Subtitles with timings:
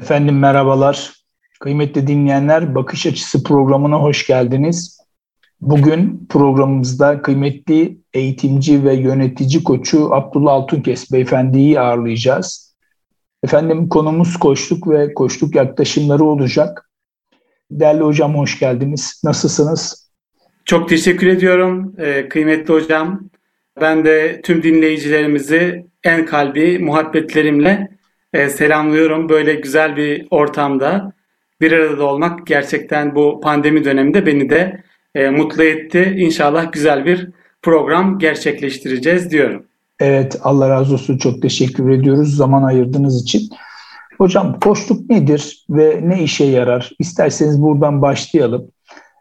[0.00, 1.12] Efendim merhabalar.
[1.60, 5.00] Kıymetli dinleyenler Bakış Açısı programına hoş geldiniz.
[5.60, 12.74] Bugün programımızda kıymetli eğitimci ve yönetici koçu Abdullah Altunkes beyefendiyi ağırlayacağız.
[13.44, 16.90] Efendim konumuz koçluk ve koçluk yaklaşımları olacak.
[17.70, 19.20] Değerli hocam hoş geldiniz.
[19.24, 20.10] Nasılsınız?
[20.64, 23.30] Çok teşekkür ediyorum ee, kıymetli hocam.
[23.80, 27.99] Ben de tüm dinleyicilerimizi en kalbi muhabbetlerimle
[28.32, 29.28] e, selamlıyorum.
[29.28, 31.12] Böyle güzel bir ortamda
[31.60, 34.82] bir arada olmak gerçekten bu pandemi döneminde beni de
[35.14, 36.14] e, mutlu etti.
[36.18, 37.28] İnşallah güzel bir
[37.62, 39.66] program gerçekleştireceğiz diyorum.
[40.00, 43.48] Evet Allah razı olsun çok teşekkür ediyoruz zaman ayırdığınız için.
[44.18, 46.90] Hocam koçluk nedir ve ne işe yarar?
[46.98, 48.70] İsterseniz buradan başlayalım.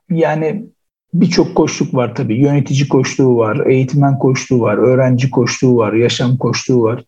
[0.09, 0.65] Yani
[1.13, 2.35] birçok koçluk var tabii.
[2.35, 7.03] Yönetici koçluğu var, eğitmen koçluğu var, öğrenci koçluğu var, yaşam koçluğu var.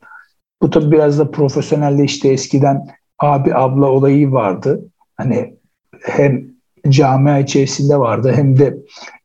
[0.62, 2.30] Bu tabii biraz da profesyonelleşti.
[2.30, 2.88] Eskiden
[3.20, 4.86] abi abla olayı vardı.
[5.18, 5.56] Hani
[6.02, 6.46] hem
[6.90, 8.77] camia içerisinde vardı hem de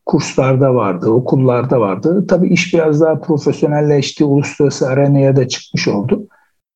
[0.07, 2.27] kurslarda vardı, okullarda vardı.
[2.29, 6.29] Tabii iş biraz daha profesyonelleşti, uluslararası arenaya da çıkmış oldu.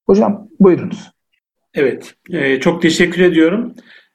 [0.07, 1.11] Hocam buyurunuz.
[1.75, 3.75] Evet, e, çok teşekkür ediyorum.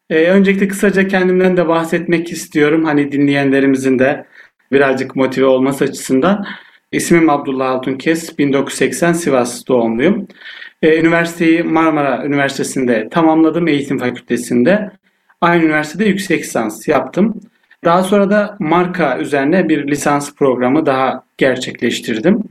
[0.10, 2.86] E, öncelikle kısaca kendimden de bahsetmek istiyorum.
[2.86, 4.26] Hani dinleyenlerimizin de
[4.72, 6.46] birazcık motive olması açısından.
[6.96, 10.28] İsmim Abdullah Altunkes, 1980 Sivas doğumluyum.
[10.82, 14.92] Ee, üniversiteyi Marmara Üniversitesi'nde tamamladım, eğitim fakültesinde.
[15.42, 17.42] Aynı üniversitede yüksek lisans yaptım.
[17.84, 22.44] Daha sonra da marka üzerine bir lisans programı daha gerçekleştirdim.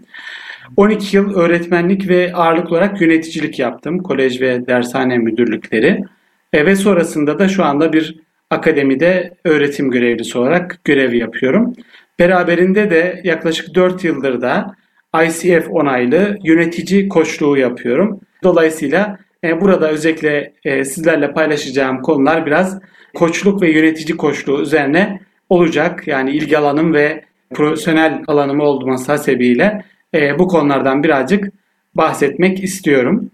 [0.76, 3.98] 12 yıl öğretmenlik ve ağırlık olarak yöneticilik yaptım.
[3.98, 6.04] Kolej ve dershane müdürlükleri.
[6.52, 8.18] E, ve sonrasında da şu anda bir
[8.50, 11.74] akademide öğretim görevlisi olarak görev yapıyorum.
[12.18, 14.76] Beraberinde de yaklaşık 4 yıldır da
[15.24, 18.20] ICF onaylı yönetici koçluğu yapıyorum.
[18.42, 22.80] Dolayısıyla e, burada özellikle e, sizlerle paylaşacağım konular biraz
[23.14, 26.08] koçluk ve yönetici koçluğu üzerine olacak.
[26.08, 29.84] Yani ilgi alanım ve profesyonel alanım olması hasebiyle
[30.14, 31.52] e, bu konulardan birazcık
[31.94, 33.30] bahsetmek istiyorum.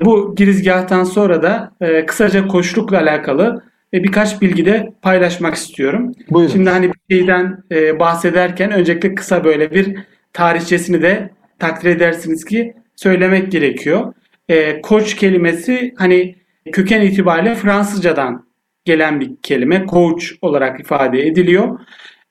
[0.00, 1.72] Bu girizgahtan sonra da
[2.06, 3.62] kısaca koçlukla alakalı
[3.94, 6.12] e, birkaç bilgi de paylaşmak istiyorum.
[6.30, 6.52] Buyurun.
[6.52, 9.98] Şimdi hani bir şeyden e, bahsederken öncelikle kısa böyle bir
[10.32, 14.14] tarihçesini de takdir edersiniz ki söylemek gerekiyor.
[14.48, 16.34] E, koç kelimesi hani
[16.72, 18.46] köken itibariyle Fransızcadan
[18.84, 19.86] gelen bir kelime.
[19.90, 21.80] Coach olarak ifade ediliyor.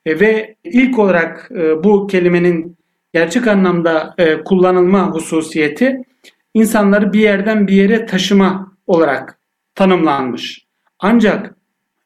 [0.05, 2.78] E, ve ilk olarak e, bu kelimenin
[3.13, 6.01] gerçek anlamda e, kullanılma hususiyeti
[6.53, 9.39] insanları bir yerden bir yere taşıma olarak
[9.75, 10.70] tanımlanmış.
[11.01, 11.56] Ancak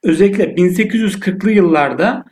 [0.04, 2.26] özellikle 1840'lı yıllarda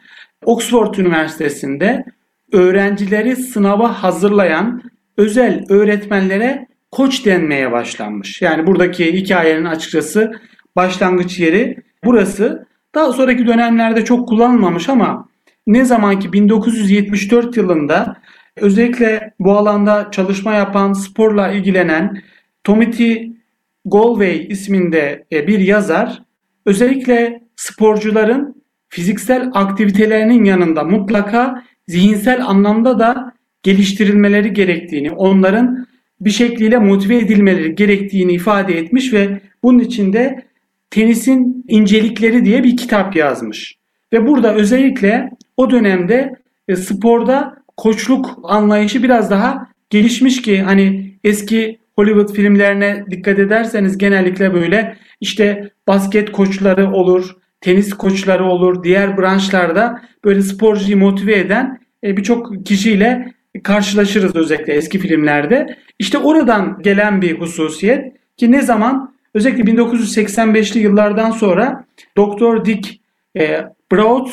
[0.46, 2.06] Oxford Üniversitesi'nde
[2.52, 4.82] öğrencileri sınava hazırlayan
[5.18, 8.42] özel öğretmenlere koç denmeye başlanmış.
[8.42, 10.32] Yani buradaki hikayenin açıkçası
[10.76, 12.66] başlangıç yeri burası.
[12.96, 15.30] Daha sonraki dönemlerde çok kullanılmamış ama
[15.68, 18.18] ne zaman ki 1974 yılında
[18.58, 22.22] özellikle bu alanda çalışma yapan, sporla ilgilenen
[22.64, 23.34] Tommy
[23.86, 26.23] Galway isminde e, bir yazar
[26.66, 35.88] özellikle sporcuların fiziksel aktivitelerinin yanında mutlaka zihinsel anlamda da geliştirilmeleri gerektiğini, onların
[36.22, 40.46] bir şekliyle motive edilmeleri gerektiğini ifade etmiş ve bunun içinde
[40.90, 43.76] tenisin incelikleri diye bir kitap yazmış.
[44.14, 46.36] Ve burada özellikle o dönemde
[46.68, 54.54] e, sporda koçluk anlayışı biraz daha gelişmiş ki hani eski Hollywood filmlerine dikkat ederseniz genellikle
[54.54, 62.18] böyle işte basket koçları olur, tenis koçları olur, diğer branşlarda böyle sporcuyu motive eden e,
[62.18, 65.78] birçok kişiyle karşılaşırız özellikle eski filmlerde.
[66.00, 71.86] İşte oradan gelen bir hususiyet ki ne zaman özellikle 1985'li yıllardan sonra
[72.18, 73.00] Doktor Dick
[73.38, 73.62] e,
[73.92, 74.28] Broad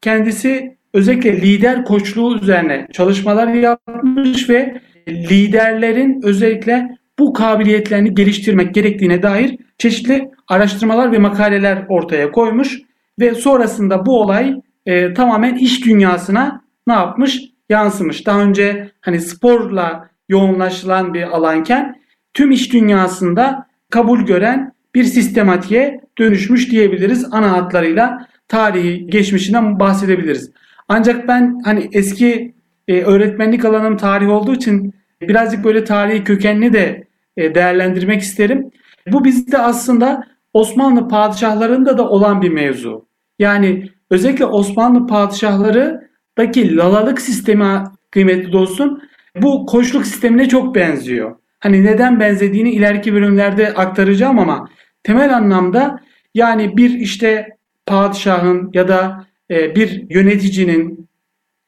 [0.00, 9.58] kendisi özellikle lider koçluğu üzerine çalışmalar yapmış ve liderlerin özellikle bu kabiliyetlerini geliştirmek gerektiğine dair
[9.78, 12.78] çeşitli araştırmalar ve makaleler ortaya koymuş
[13.20, 14.54] ve sonrasında bu olay
[14.86, 17.42] e, tamamen iş dünyasına ne yapmış?
[17.68, 18.26] Yansımış.
[18.26, 22.00] Daha önce hani sporla yoğunlaşılan bir alanken
[22.34, 27.28] tüm iş dünyasında kabul gören bir sistematiğe dönüşmüş diyebiliriz.
[27.32, 30.50] Ana hatlarıyla tarihi geçmişinden bahsedebiliriz.
[30.88, 32.54] Ancak ben hani eski
[32.88, 37.05] e, öğretmenlik alanım tarih olduğu için birazcık böyle tarihi kökenli de
[37.38, 38.70] değerlendirmek isterim.
[39.06, 43.08] Bu bizde aslında Osmanlı padişahlarında da olan bir mevzu.
[43.38, 49.00] Yani özellikle Osmanlı padişahlarıdaki lalalık sistemi kıymetli dostum
[49.42, 51.36] bu koçluk sistemine çok benziyor.
[51.60, 54.68] Hani neden benzediğini ileriki bölümlerde aktaracağım ama
[55.02, 56.00] temel anlamda
[56.34, 57.48] yani bir işte
[57.86, 61.08] padişahın ya da e, bir yöneticinin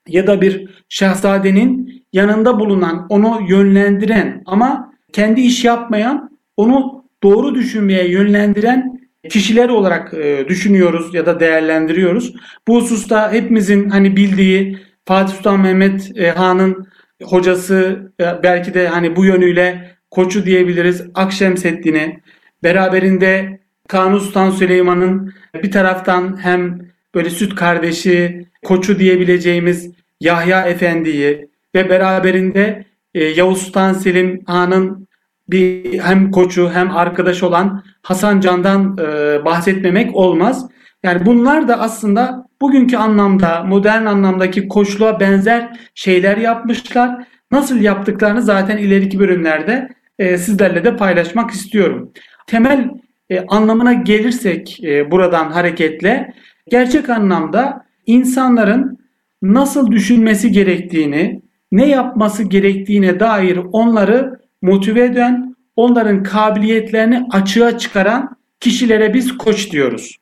[0.08, 8.10] ya da bir şehzadenin yanında bulunan, onu yönlendiren ama kendi iş yapmayan, onu doğru düşünmeye
[8.10, 9.00] yönlendiren
[9.30, 12.34] kişiler olarak e, düşünüyoruz ya da değerlendiriyoruz.
[12.68, 16.88] Bu hususta hepimizin hani bildiği Fatih Sultan Mehmet e, Han'ın
[17.22, 18.12] hocası
[18.42, 22.20] belki de hani bu yönüyle koçu diyebiliriz Akşemseddin'i
[22.62, 26.78] beraberinde Kanuni Sultan Süleyman'ın bir taraftan hem
[27.14, 29.90] böyle süt kardeşi, koçu diyebileceğimiz
[30.20, 32.84] Yahya Efendi'yi ve beraberinde
[33.14, 35.08] e, Yavuz Sultan Selim Han'ın
[35.48, 40.68] bir hem koçu hem arkadaş olan Hasan Can'dan e, bahsetmemek olmaz.
[41.02, 47.26] Yani bunlar da aslında bugünkü anlamda, modern anlamdaki koçluğa benzer şeyler yapmışlar.
[47.50, 49.88] Nasıl yaptıklarını zaten ileriki bölümlerde
[50.18, 52.12] e, sizlerle de paylaşmak istiyorum.
[52.46, 52.90] Temel
[53.30, 56.34] e, anlamına gelirsek e, buradan hareketle
[56.70, 58.98] gerçek anlamda insanların
[59.42, 61.42] nasıl düşünmesi gerektiğini,
[61.72, 70.16] ne yapması gerektiğine dair onları motive eden, onların kabiliyetlerini açığa çıkaran kişilere biz koç diyoruz.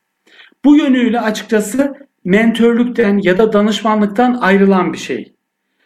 [0.65, 5.33] Bu yönüyle açıkçası mentörlükten ya da danışmanlıktan ayrılan bir şey.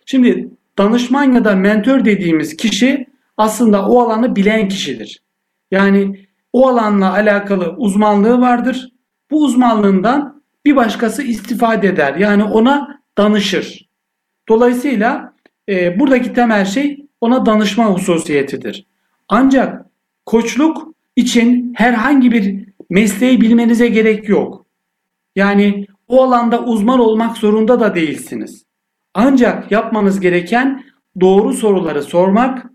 [0.06, 5.22] Şimdi danışman ya da mentor dediğimiz kişi aslında o alanı bilen kişidir.
[5.72, 8.92] Yani o alanla alakalı uzmanlığı vardır.
[9.32, 12.16] Bu uzmanlığından bir başkası istifade eder.
[12.16, 13.90] Yani ona danışır.
[14.50, 15.31] Dolayısıyla
[15.72, 18.86] e, buradaki temel şey ona danışma hususiyetidir.
[19.30, 19.86] Ancak
[20.26, 24.66] koçluk için herhangi bir mesleği bilmenize gerek yok.
[25.36, 28.66] Yani o alanda uzman olmak zorunda da değilsiniz.
[29.14, 30.84] Ancak yapmanız gereken
[31.22, 32.66] doğru soruları sormak,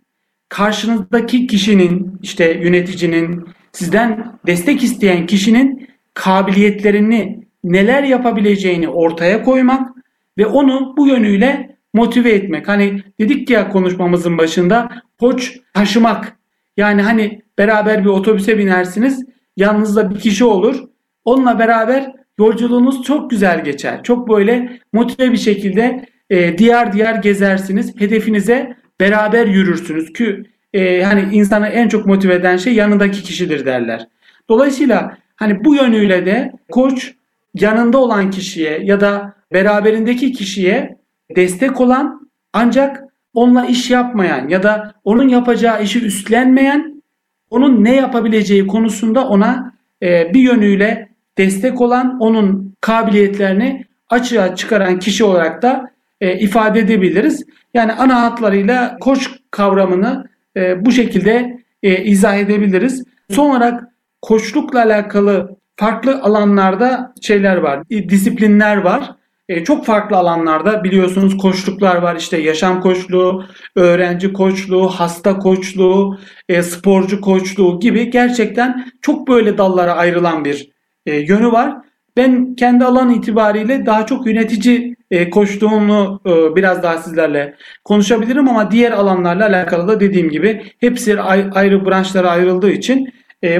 [0.48, 9.90] karşınızdaki kişinin, işte yöneticinin, sizden destek isteyen kişinin kabiliyetlerini, neler yapabileceğini ortaya koymak
[10.38, 12.68] ve onu bu yönüyle motive etmek.
[12.68, 14.88] Hani dedik ya konuşmamızın başında
[15.20, 16.36] koç taşımak.
[16.76, 19.24] Yani hani beraber bir otobüse binersiniz.
[19.56, 20.84] Yanınızda bir kişi olur.
[21.24, 24.02] Onunla beraber yolculuğunuz çok güzel geçer.
[24.02, 28.00] Çok böyle motive bir şekilde e, diğer diğer gezersiniz.
[28.00, 34.08] Hedefinize beraber yürürsünüz ki e, hani insanı en çok motive eden şey yanındaki kişidir derler.
[34.48, 37.14] Dolayısıyla hani bu yönüyle de koç
[37.54, 40.96] yanında olan kişiye ya da beraberindeki kişiye
[41.36, 47.02] destek olan ancak onunla iş yapmayan ya da onun yapacağı işi üstlenmeyen
[47.50, 51.08] onun ne yapabileceği konusunda ona e, bir yönüyle
[51.38, 55.90] destek olan onun kabiliyetlerini açığa çıkaran kişi olarak da
[56.20, 57.44] e, ifade edebiliriz.
[57.74, 63.04] Yani ana hatlarıyla koç kavramını e, bu şekilde e, izah edebiliriz.
[63.30, 63.84] Son olarak
[64.22, 69.14] koçlukla alakalı farklı alanlarda şeyler var, e, disiplinler var.
[69.48, 72.16] E, çok farklı alanlarda biliyorsunuz koçluklar var.
[72.16, 73.44] İşte yaşam koçluğu,
[73.76, 80.70] öğrenci koçluğu, hasta koçluğu, e, sporcu koçluğu gibi gerçekten çok böyle dallara ayrılan bir
[81.06, 81.76] e, yönü var.
[82.16, 86.20] Ben kendi alan itibariyle daha çok yönetici e, koçluğunu
[86.56, 87.54] biraz daha sizlerle
[87.84, 93.12] konuşabilirim ama diğer alanlarla alakalı da dediğim gibi hepsi ayrı branşlara ayrıldığı için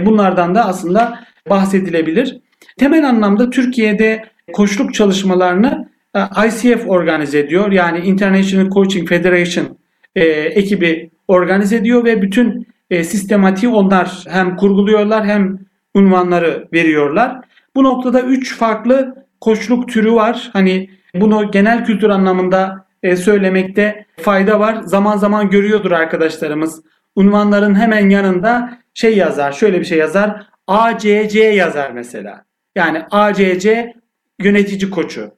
[0.07, 2.41] bunlardan da aslında bahsedilebilir.
[2.79, 4.23] Temel anlamda Türkiye'de
[4.53, 7.73] koçluk çalışmalarını e, ICF organize ediyor.
[7.73, 9.79] Yani International Coaching Federation
[10.15, 15.59] e, ekibi organize ediyor ve bütün e, sistematiği onlar hem kurguluyorlar hem
[15.95, 17.41] unvanları veriyorlar.
[17.75, 20.51] Bu noktada üç farklı koçluk türü var.
[20.53, 24.83] Hani bunu genel kültür anlamında e, söylemekte fayda var.
[24.83, 26.83] Zaman zaman görüyordur arkadaşlarımız.
[27.17, 30.47] Unvanların hemen yanında şey yazar, şöyle bir şey yazar.
[30.67, 32.45] ACC yazar mesela.
[32.77, 33.95] Yani ACC
[34.39, 35.31] yönetici koçu.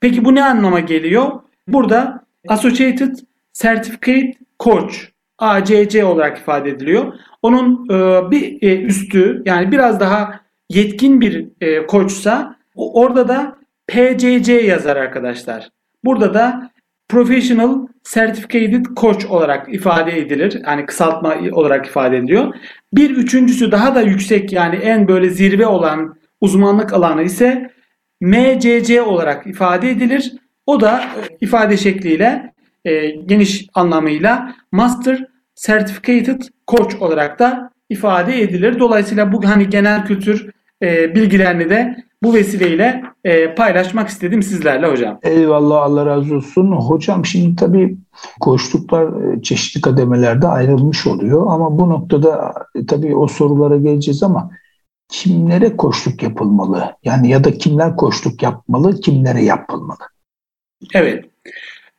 [0.00, 1.30] Peki bu ne anlama geliyor?
[1.68, 3.16] Burada Associated
[3.52, 4.94] Certificate Coach
[5.38, 7.12] ACC olarak ifade ediliyor.
[7.42, 10.40] Onun e, bir e, üstü yani biraz daha
[10.70, 15.68] yetkin bir e, koçsa orada da PCC yazar arkadaşlar.
[16.04, 16.70] Burada da
[17.08, 20.62] Professional Certificated Coach olarak ifade edilir.
[20.66, 22.54] Yani kısaltma olarak ifade ediliyor.
[22.92, 27.70] Bir üçüncüsü daha da yüksek yani en böyle zirve olan uzmanlık alanı ise
[28.20, 30.32] MCC olarak ifade edilir.
[30.66, 31.04] O da
[31.40, 32.52] ifade şekliyle
[32.84, 38.78] e, geniş anlamıyla Master Certificated Coach olarak da ifade edilir.
[38.78, 40.50] Dolayısıyla bu hani genel kültür
[40.82, 45.18] e, bilgilerini de bu vesileyle e, paylaşmak istedim sizlerle hocam.
[45.22, 46.72] Eyvallah Allah razı olsun.
[46.72, 47.96] Hocam şimdi tabii
[48.40, 54.50] koştuklar e, çeşitli kademelerde ayrılmış oluyor ama bu noktada e, tabii o sorulara geleceğiz ama
[55.08, 56.96] kimlere koçluk yapılmalı?
[57.04, 59.98] Yani ya da kimler koçluk yapmalı, kimlere yapılmalı?
[60.94, 61.24] Evet.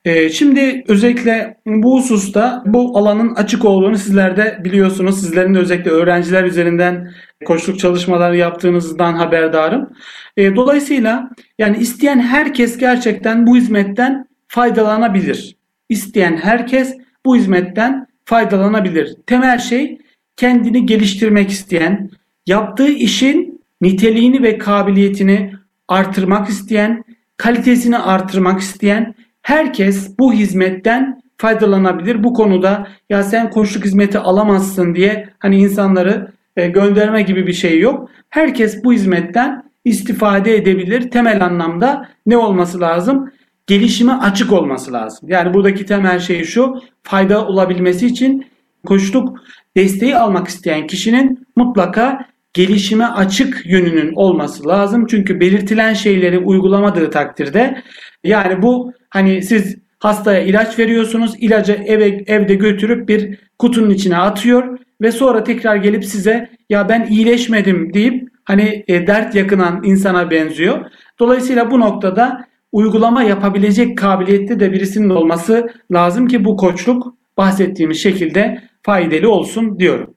[0.05, 5.21] Ee, şimdi özellikle bu hususta bu alanın açık olduğunu sizler de biliyorsunuz.
[5.21, 7.11] Sizlerin de özellikle öğrenciler üzerinden
[7.45, 9.89] koçluk çalışmaları yaptığınızdan haberdarım.
[10.37, 15.55] Ee, dolayısıyla yani isteyen herkes gerçekten bu hizmetten faydalanabilir.
[15.89, 19.15] İsteyen herkes bu hizmetten faydalanabilir.
[19.27, 19.97] Temel şey
[20.37, 22.09] kendini geliştirmek isteyen,
[22.49, 25.53] yaptığı işin niteliğini ve kabiliyetini
[25.87, 27.03] artırmak isteyen,
[27.37, 32.23] kalitesini artırmak isteyen herkes bu hizmetten faydalanabilir.
[32.23, 37.79] Bu konuda ya sen koçluk hizmeti alamazsın diye hani insanları e, gönderme gibi bir şey
[37.79, 38.09] yok.
[38.29, 41.11] Herkes bu hizmetten istifade edebilir.
[41.11, 43.31] Temel anlamda ne olması lazım?
[43.67, 45.29] Gelişime açık olması lazım.
[45.29, 46.81] Yani buradaki temel şey şu.
[47.03, 48.45] Fayda olabilmesi için
[48.85, 49.37] koçluk
[49.77, 55.05] desteği almak isteyen kişinin mutlaka gelişime açık yönünün olması lazım.
[55.09, 57.83] Çünkü belirtilen şeyleri uygulamadığı takdirde
[58.23, 61.35] yani bu hani siz hastaya ilaç veriyorsunuz.
[61.39, 67.07] ilacı eve evde götürüp bir kutunun içine atıyor ve sonra tekrar gelip size ya ben
[67.09, 70.85] iyileşmedim deyip hani e, dert yakınan insana benziyor.
[71.19, 78.61] Dolayısıyla bu noktada uygulama yapabilecek kabiliyette de birisinin olması lazım ki bu koçluk bahsettiğimiz şekilde
[78.83, 80.13] faydalı olsun diyorum.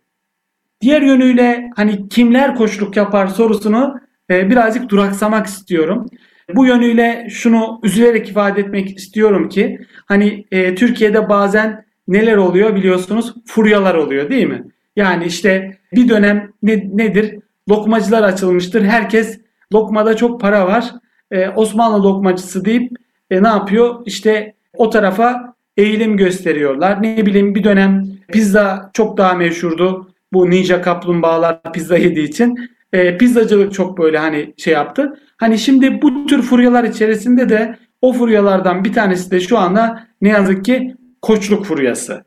[0.82, 6.06] Diğer yönüyle hani kimler koçluk yapar sorusunu e, birazcık duraksamak istiyorum.
[6.54, 13.34] Bu yönüyle şunu üzülerek ifade etmek istiyorum ki hani e, Türkiye'de bazen neler oluyor biliyorsunuz
[13.46, 14.64] furyalar oluyor değil mi?
[14.96, 17.38] Yani işte bir dönem ne, nedir?
[17.68, 18.84] Lokmacılar açılmıştır.
[18.84, 19.40] Herkes
[19.72, 20.92] lokmada çok para var.
[21.30, 22.92] E, Osmanlı lokmacısı deyip
[23.30, 24.02] e, ne yapıyor?
[24.06, 27.02] İşte o tarafa eğilim gösteriyorlar.
[27.02, 30.11] Ne bileyim bir dönem pizza çok daha meşhurdu.
[30.32, 32.70] Bu ninja kaplumbağalar pizza yediği için.
[32.92, 35.18] E, pizzacılık çok böyle hani şey yaptı.
[35.36, 40.28] Hani şimdi bu tür furyalar içerisinde de o furyalardan bir tanesi de şu anda ne
[40.28, 42.24] yazık ki koçluk furyası.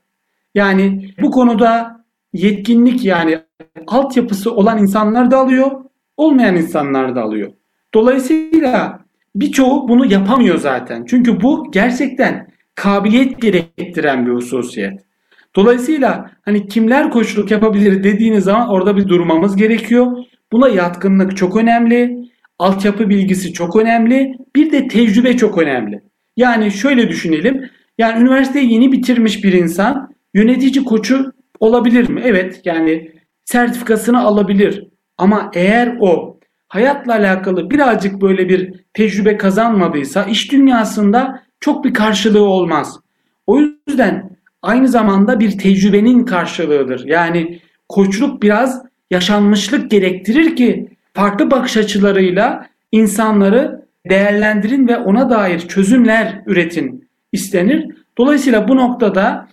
[0.55, 3.39] Yani bu konuda yetkinlik yani
[3.87, 5.71] altyapısı olan insanlar da alıyor,
[6.17, 7.51] olmayan insanlar da alıyor.
[7.93, 8.99] Dolayısıyla
[9.35, 11.05] birçoğu bunu yapamıyor zaten.
[11.05, 15.05] Çünkü bu gerçekten kabiliyet gerektiren bir hususiyet.
[15.55, 20.17] Dolayısıyla hani kimler koçluk yapabilir dediğiniz zaman orada bir durmamız gerekiyor.
[20.51, 22.25] Buna yatkınlık çok önemli.
[22.59, 24.33] Altyapı bilgisi çok önemli.
[24.55, 26.01] Bir de tecrübe çok önemli.
[26.37, 27.69] Yani şöyle düşünelim.
[27.97, 32.21] Yani üniversiteyi yeni bitirmiş bir insan yönetici koçu olabilir mi?
[32.25, 33.11] Evet yani
[33.45, 34.87] sertifikasını alabilir.
[35.17, 42.43] Ama eğer o hayatla alakalı birazcık böyle bir tecrübe kazanmadıysa iş dünyasında çok bir karşılığı
[42.43, 42.99] olmaz.
[43.47, 44.34] O yüzden
[44.65, 47.05] aynı zamanda bir tecrübenin karşılığıdır.
[47.05, 48.81] Yani koçluk biraz
[49.11, 57.87] yaşanmışlık gerektirir ki farklı bakış açılarıyla insanları değerlendirin ve ona dair çözümler üretin istenir.
[58.17, 59.47] Dolayısıyla bu noktada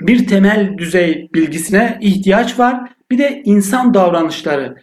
[0.00, 2.92] bir temel düzey bilgisine ihtiyaç var.
[3.10, 4.76] Bir de insan davranışları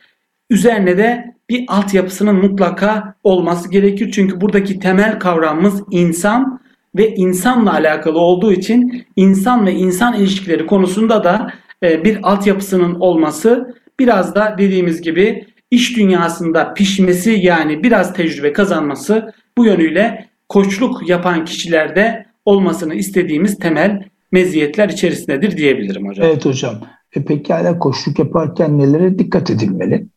[0.49, 4.11] üzerine de bir altyapısının mutlaka olması gerekir.
[4.11, 6.59] Çünkü buradaki temel kavramımız insan
[6.97, 13.75] ve insanla alakalı olduğu için insan ve insan ilişkileri konusunda da e, bir altyapısının olması
[13.99, 21.45] biraz da dediğimiz gibi iş dünyasında pişmesi yani biraz tecrübe kazanması bu yönüyle koçluk yapan
[21.45, 26.27] kişilerde olmasını istediğimiz temel meziyetler içerisindedir diyebilirim hocam.
[26.27, 26.75] Evet hocam.
[27.15, 30.07] E peki hala koçluk yaparken nelere dikkat edilmeli?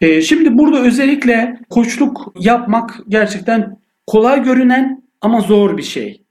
[0.00, 6.25] E, şimdi burada özellikle koçluk yapmak gerçekten kolay görünen ama zor bir şey.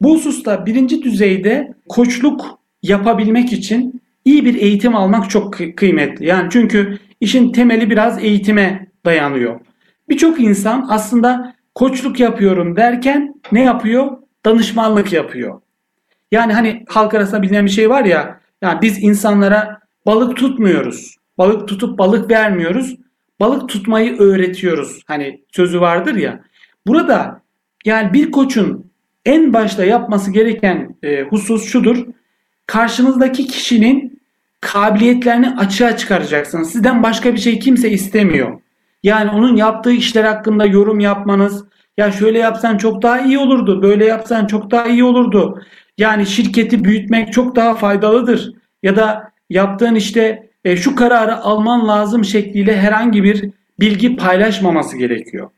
[0.00, 6.26] Bu hususta birinci düzeyde koçluk yapabilmek için iyi bir eğitim almak çok kıymetli.
[6.26, 9.60] Yani çünkü işin temeli biraz eğitime dayanıyor.
[10.08, 14.16] Birçok insan aslında koçluk yapıyorum derken ne yapıyor?
[14.44, 15.60] Danışmanlık yapıyor.
[16.32, 21.16] Yani hani halk arasında bilinen bir şey var ya, yani biz insanlara balık tutmuyoruz.
[21.38, 22.96] Balık tutup balık vermiyoruz.
[23.40, 25.02] Balık tutmayı öğretiyoruz.
[25.06, 26.40] Hani sözü vardır ya.
[26.86, 27.42] Burada
[27.84, 28.89] yani bir koçun
[29.24, 32.06] en başta yapması gereken e, husus şudur.
[32.66, 34.20] Karşınızdaki kişinin
[34.60, 36.72] kabiliyetlerini açığa çıkaracaksınız.
[36.72, 38.60] Sizden başka bir şey kimse istemiyor.
[39.02, 41.64] Yani onun yaptığı işler hakkında yorum yapmanız,
[41.98, 45.62] ya şöyle yapsan çok daha iyi olurdu, böyle yapsan çok daha iyi olurdu.
[45.98, 48.52] Yani şirketi büyütmek çok daha faydalıdır.
[48.82, 53.50] Ya da yaptığın işte e, şu kararı alman lazım şekliyle herhangi bir
[53.80, 55.50] bilgi paylaşmaması gerekiyor.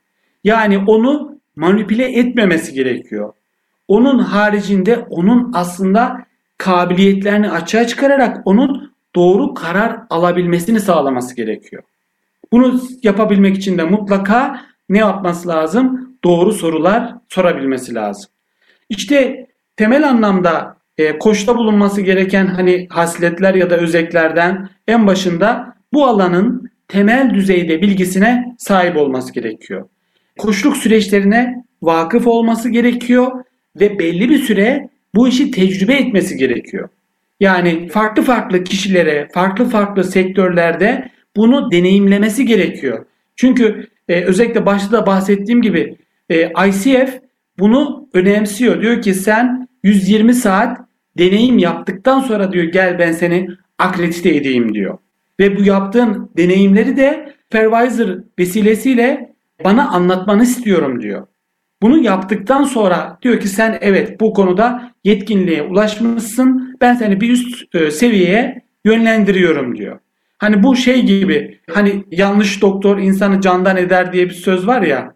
[0.45, 3.33] Yani onu manipüle etmemesi gerekiyor.
[3.89, 6.27] Onun haricinde onun aslında
[6.59, 11.83] kabiliyetlerini açığa çıkararak onun doğru karar alabilmesini sağlaması gerekiyor.
[12.53, 16.17] Bunu yapabilmek için de mutlaka ne yapması lazım?
[16.25, 18.31] Doğru sorular sorabilmesi lazım.
[18.89, 19.47] İşte
[19.77, 26.71] temel anlamda e, koçta bulunması gereken hani hasletler ya da özelliklerden en başında bu alanın
[26.89, 29.89] temel düzeyde bilgisine sahip olması gerekiyor.
[30.39, 33.45] Koçluk süreçlerine vakıf olması gerekiyor
[33.81, 36.89] ve belli bir süre bu işi tecrübe etmesi gerekiyor.
[37.41, 43.05] Yani farklı farklı kişilere, farklı farklı sektörlerde bunu deneyimlemesi gerekiyor.
[43.37, 45.97] Çünkü e, özellikle başta da bahsettiğim gibi
[46.31, 47.21] e, ICF
[47.59, 48.83] bunu önemsiyor.
[48.83, 50.79] Diyor ki sen 120 saat
[51.19, 53.49] deneyim yaptıktan sonra diyor gel ben seni
[53.79, 54.99] akredite edeyim diyor.
[55.41, 61.27] Ve bu yaptığın deneyimleri de supervisor vesilesiyle bana anlatmanı istiyorum diyor.
[61.83, 66.77] Bunu yaptıktan sonra diyor ki sen evet bu konuda yetkinliğe ulaşmışsın.
[66.81, 69.99] Ben seni bir üst e, seviyeye yönlendiriyorum diyor.
[70.39, 75.15] Hani bu şey gibi hani yanlış doktor insanı candan eder diye bir söz var ya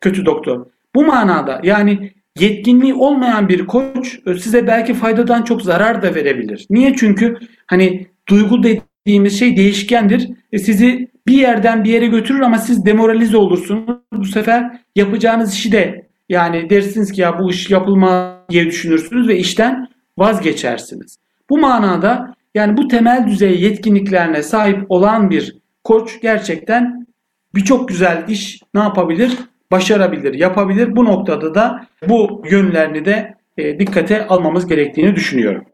[0.00, 0.66] kötü doktor.
[0.94, 6.66] Bu manada yani yetkinliği olmayan bir koç e, size belki faydadan çok zarar da verebilir.
[6.70, 6.94] Niye?
[6.96, 10.28] Çünkü hani duygu dediğimiz şey değişkendir.
[10.52, 13.98] E sizi bir yerden bir yere götürür ama siz demoralize olursunuz.
[14.12, 19.36] Bu sefer yapacağınız işi de yani dersiniz ki ya bu iş yapılmaz diye düşünürsünüz ve
[19.36, 21.18] işten vazgeçersiniz.
[21.50, 27.06] Bu manada yani bu temel düzey yetkinliklerine sahip olan bir koç gerçekten
[27.54, 29.38] birçok güzel iş ne yapabilir?
[29.72, 30.96] Başarabilir, yapabilir.
[30.96, 35.64] Bu noktada da bu yönlerini de e, dikkate almamız gerektiğini düşünüyorum.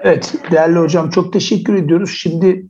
[0.00, 2.14] Evet değerli hocam çok teşekkür ediyoruz.
[2.18, 2.66] Şimdi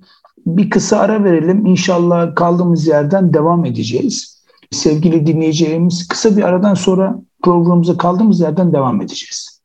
[0.47, 1.67] bir kısa ara verelim.
[1.67, 4.43] İnşallah kaldığımız yerden devam edeceğiz.
[4.71, 9.61] Sevgili dinleyicilerimiz kısa bir aradan sonra programımıza kaldığımız yerden devam edeceğiz.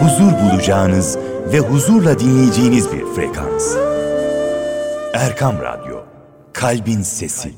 [0.00, 1.18] Huzur bulacağınız
[1.52, 3.76] ve huzurla dinleyeceğiniz bir frekans.
[5.14, 5.96] Erkam Radyo,
[6.52, 7.52] Kalbin Sesi.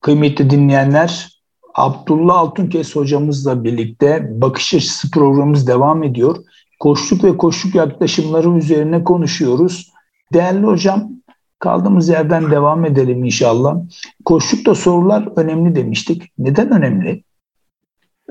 [0.00, 1.40] Kıymetli dinleyenler,
[1.74, 6.36] Abdullah Altunkes hocamızla birlikte Bakış Açısı programımız devam ediyor.
[6.80, 9.89] Koşluk ve koşluk yaklaşımları üzerine konuşuyoruz.
[10.32, 11.12] Değerli hocam,
[11.58, 13.76] kaldığımız yerden devam edelim inşallah.
[14.24, 16.32] Koşlukta sorular önemli demiştik.
[16.38, 17.22] Neden önemli?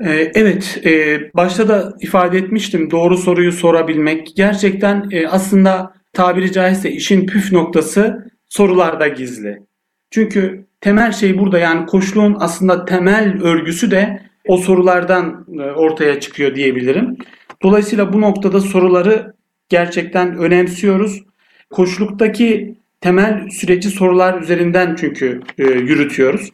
[0.04, 4.32] Ee, evet, e, başta da ifade etmiştim doğru soruyu sorabilmek.
[4.36, 9.62] Gerçekten e, aslında tabiri caizse işin püf noktası sorularda gizli.
[10.10, 16.54] Çünkü temel şey burada yani koşluğun aslında temel örgüsü de o sorulardan e, ortaya çıkıyor
[16.54, 17.16] diyebilirim.
[17.62, 19.34] Dolayısıyla bu noktada soruları
[19.68, 21.22] gerçekten önemsiyoruz.
[21.70, 26.50] Koçluktaki temel süreci sorular üzerinden çünkü e, yürütüyoruz.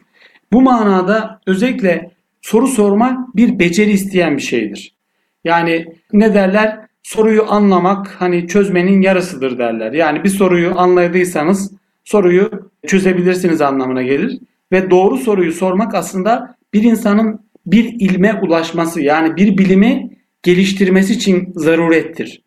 [0.53, 4.95] Bu manada özellikle soru sorma bir beceri isteyen bir şeydir.
[5.43, 6.79] Yani ne derler?
[7.03, 9.91] Soruyu anlamak hani çözmenin yarısıdır derler.
[9.91, 11.71] Yani bir soruyu anladıysanız
[12.03, 14.39] soruyu çözebilirsiniz anlamına gelir.
[14.71, 21.53] Ve doğru soruyu sormak aslında bir insanın bir ilme ulaşması yani bir bilimi geliştirmesi için
[21.55, 22.41] zarurettir.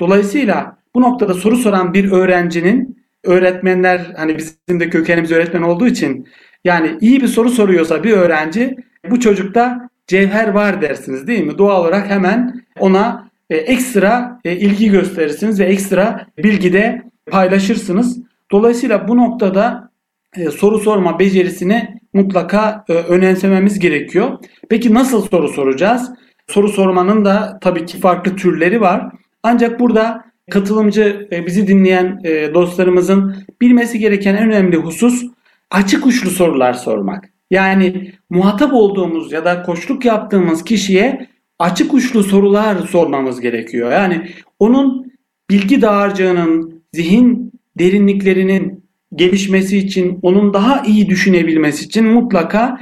[0.00, 6.28] Dolayısıyla bu noktada soru soran bir öğrencinin öğretmenler hani bizim de kökenimiz öğretmen olduğu için
[6.64, 8.76] yani iyi bir soru soruyorsa bir öğrenci
[9.10, 11.58] bu çocukta cevher var dersiniz değil mi?
[11.58, 18.18] Doğal olarak hemen ona e, ekstra e, ilgi gösterirsiniz ve ekstra bilgi de paylaşırsınız.
[18.50, 19.90] Dolayısıyla bu noktada
[20.36, 24.38] e, soru sorma becerisini mutlaka önemsememiz gerekiyor.
[24.68, 26.10] Peki nasıl soru soracağız?
[26.46, 29.08] Soru sormanın da tabii ki farklı türleri var.
[29.42, 32.20] Ancak burada katılımcı bizi dinleyen
[32.54, 35.24] dostlarımızın bilmesi gereken en önemli husus
[35.70, 37.30] açık uçlu sorular sormak.
[37.50, 41.28] Yani muhatap olduğumuz ya da koçluk yaptığımız kişiye
[41.58, 43.92] açık uçlu sorular sormamız gerekiyor.
[43.92, 45.12] Yani onun
[45.50, 52.80] bilgi dağarcığının, zihin derinliklerinin gelişmesi için, onun daha iyi düşünebilmesi için mutlaka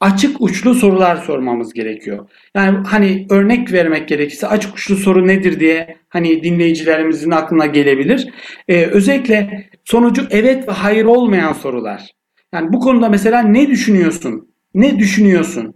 [0.00, 2.28] açık uçlu sorular sormamız gerekiyor.
[2.54, 8.28] Yani hani örnek vermek gerekirse açık uçlu soru nedir diye hani dinleyicilerimizin aklına gelebilir.
[8.68, 12.10] Ee, özellikle sonucu evet ve hayır olmayan sorular.
[12.52, 14.48] Yani bu konuda mesela ne düşünüyorsun?
[14.74, 15.74] Ne düşünüyorsun?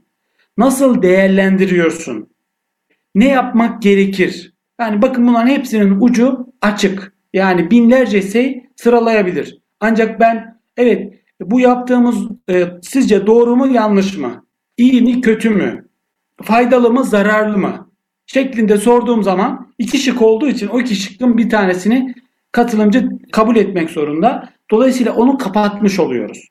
[0.59, 2.30] Nasıl değerlendiriyorsun?
[3.14, 4.54] Ne yapmak gerekir?
[4.80, 7.12] Yani bakın bunların hepsinin ucu açık.
[7.33, 9.59] Yani binlerce şey sıralayabilir.
[9.80, 12.16] Ancak ben evet bu yaptığımız
[12.50, 14.44] e, sizce doğru mu yanlış mı?
[14.76, 15.88] İyi mi kötü mü?
[16.42, 17.90] Faydalı mı zararlı mı?
[18.26, 22.14] Şeklinde sorduğum zaman iki şık olduğu için o iki şıkkın bir tanesini
[22.53, 24.48] katılımcı kabul etmek zorunda.
[24.70, 26.48] Dolayısıyla onu kapatmış oluyoruz.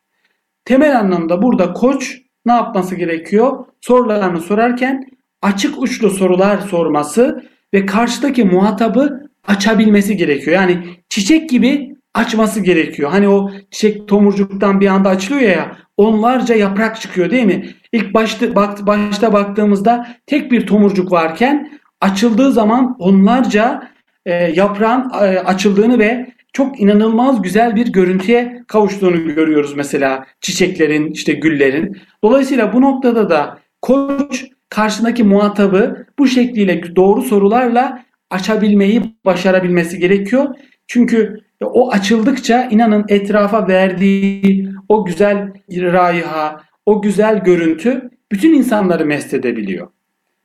[0.66, 3.66] Temel anlamda burada koç ne yapması gerekiyor?
[3.82, 5.10] Sorularını sorarken
[5.42, 10.56] açık uçlu sorular sorması ve karşıdaki muhatabı açabilmesi gerekiyor.
[10.56, 13.12] Yani çiçek gibi açması gerekiyor.
[13.12, 17.70] Hani o çiçek tomurcuktan bir anda açılıyor ya onlarca yaprak çıkıyor değil mi?
[17.92, 23.90] İlk başta, bak, başta baktığımızda tek bir tomurcuk varken açıldığı zaman onlarca
[24.26, 31.34] e, yaprağın e, açıldığını ve çok inanılmaz güzel bir görüntüye kavuştuğunu görüyoruz mesela çiçeklerin işte
[31.34, 31.98] güllerin.
[32.24, 40.56] Dolayısıyla bu noktada da koç karşındaki muhatabı bu şekliyle doğru sorularla açabilmeyi başarabilmesi gerekiyor.
[40.88, 49.34] Çünkü o açıldıkça inanın etrafa verdiği o güzel raiha, o güzel görüntü bütün insanları mest
[49.34, 49.88] edebiliyor.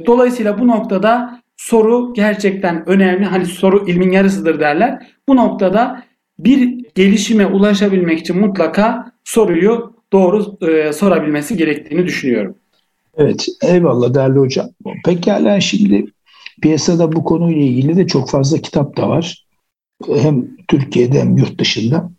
[0.07, 3.25] Dolayısıyla bu noktada soru gerçekten önemli.
[3.25, 5.07] Hani soru ilmin yarısıdır derler.
[5.29, 6.03] Bu noktada
[6.39, 12.55] bir gelişime ulaşabilmek için mutlaka soruyu doğru e, sorabilmesi gerektiğini düşünüyorum.
[13.17, 14.69] Evet, eyvallah değerli hocam.
[15.05, 16.07] Pekala şimdi
[16.63, 19.47] piyasada bu konuyla ilgili de çok fazla kitap da var.
[20.07, 22.11] Hem Türkiye'de hem yurt dışında.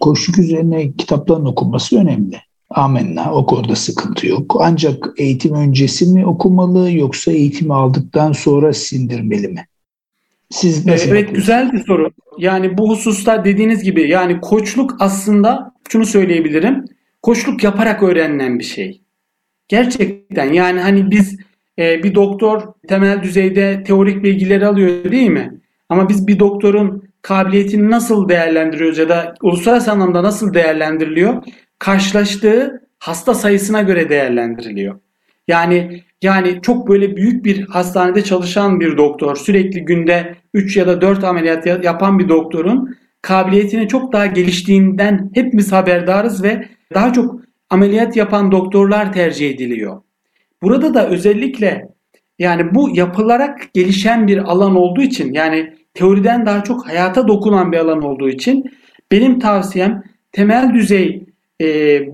[0.00, 2.36] Koşuk üzerine kitapların okunması önemli.
[2.70, 4.56] Amenna o konuda sıkıntı yok.
[4.60, 9.66] Ancak eğitim öncesi mi okumalı yoksa eğitimi aldıktan sonra sindirmeli mi?
[10.50, 12.10] Siz nasıl Evet güzel bir soru.
[12.38, 16.84] Yani bu hususta dediğiniz gibi yani koçluk aslında şunu söyleyebilirim.
[17.22, 19.00] Koçluk yaparak öğrenilen bir şey.
[19.68, 21.38] Gerçekten yani hani biz
[21.78, 25.60] e, bir doktor temel düzeyde teorik bilgileri alıyor değil mi?
[25.88, 31.42] Ama biz bir doktorun kabiliyetini nasıl değerlendiriyoruz ya da uluslararası anlamda nasıl değerlendiriliyor?
[31.78, 35.00] Karşılaştığı hasta sayısına göre değerlendiriliyor.
[35.48, 41.00] Yani yani çok böyle büyük bir hastanede çalışan bir doktor, sürekli günde 3 ya da
[41.00, 48.16] 4 ameliyat yapan bir doktorun kabiliyetini çok daha geliştiğinden hepimiz haberdarız ve daha çok ameliyat
[48.16, 50.02] yapan doktorlar tercih ediliyor.
[50.62, 51.88] Burada da özellikle
[52.38, 57.78] yani bu yapılarak gelişen bir alan olduğu için yani teoriden daha çok hayata dokunan bir
[57.78, 58.64] alan olduğu için
[59.12, 61.26] benim tavsiyem temel düzey
[61.60, 61.66] e,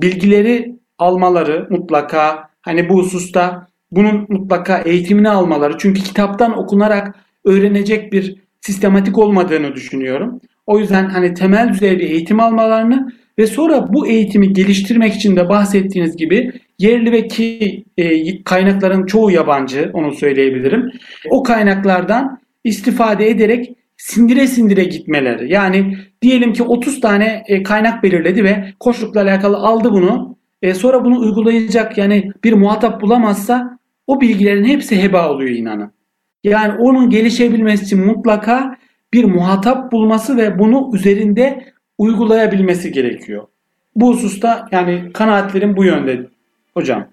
[0.03, 5.75] bilgileri almaları mutlaka hani bu hususta bunun mutlaka eğitimini almaları.
[5.79, 10.41] Çünkü kitaptan okunarak öğrenecek bir sistematik olmadığını düşünüyorum.
[10.67, 16.17] O yüzden hani temel düzeyde eğitim almalarını ve sonra bu eğitimi geliştirmek için de bahsettiğiniz
[16.17, 20.93] gibi yerli ve ki e, kaynakların çoğu yabancı onu söyleyebilirim.
[21.31, 25.53] O kaynaklardan istifade ederek sindire sindire gitmeleri.
[25.53, 30.37] Yani diyelim ki 30 tane e, kaynak belirledi ve koçlukla alakalı aldı bunu.
[30.63, 35.93] E, sonra bunu uygulayacak yani bir muhatap bulamazsa o bilgilerin hepsi heba oluyor inanın.
[36.45, 38.77] Yani onun gelişebilmesi için mutlaka
[39.13, 41.65] bir muhatap bulması ve bunu üzerinde
[41.99, 43.47] uygulayabilmesi gerekiyor.
[43.95, 46.27] Bu hususta yani kanaatlerim bu yönde
[46.75, 47.09] hocam.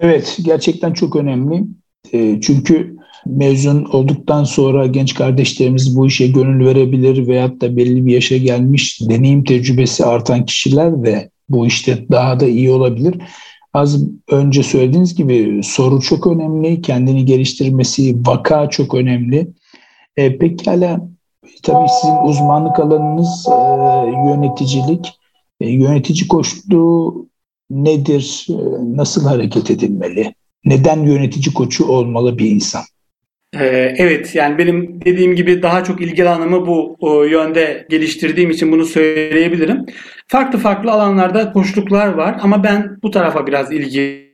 [0.00, 1.64] Evet gerçekten çok önemli.
[2.12, 2.96] E, çünkü
[3.30, 9.00] mezun olduktan sonra genç kardeşlerimiz bu işe gönül verebilir veyahut da belli bir yaşa gelmiş
[9.00, 13.14] deneyim tecrübesi artan kişiler de bu işte daha da iyi olabilir.
[13.74, 19.48] Az önce söylediğiniz gibi soru çok önemli, kendini geliştirmesi, vaka çok önemli.
[20.16, 21.08] E, pekala
[21.62, 23.58] tabii sizin uzmanlık alanınız e,
[24.30, 25.12] yöneticilik.
[25.60, 27.28] E, yönetici koçluğu
[27.70, 28.46] nedir?
[28.50, 28.54] E,
[28.96, 30.34] nasıl hareket edilmeli?
[30.64, 32.82] Neden yönetici koçu olmalı bir insan?
[33.60, 36.96] Ee, evet yani benim dediğim gibi daha çok ilgi alanımı bu
[37.30, 39.86] yönde geliştirdiğim için bunu söyleyebilirim.
[40.28, 44.26] Farklı farklı alanlarda koçluklar var ama ben bu tarafa biraz ilgi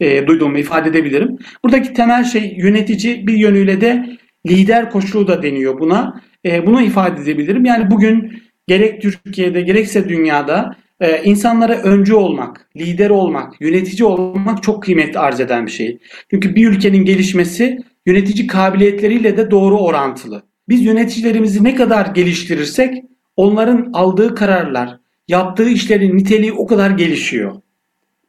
[0.00, 1.38] e, duyduğumu ifade edebilirim.
[1.64, 4.06] Buradaki temel şey yönetici bir yönüyle de
[4.46, 6.20] lider koçluğu da deniyor buna.
[6.46, 7.64] E, bunu ifade edebilirim.
[7.64, 14.82] Yani bugün gerek Türkiye'de gerekse dünyada e, insanlara öncü olmak, lider olmak, yönetici olmak çok
[14.82, 15.98] kıymetli arz eden bir şey.
[16.30, 20.42] Çünkü bir ülkenin gelişmesi yönetici kabiliyetleriyle de doğru orantılı.
[20.68, 23.04] Biz yöneticilerimizi ne kadar geliştirirsek
[23.36, 27.52] onların aldığı kararlar, yaptığı işlerin niteliği o kadar gelişiyor.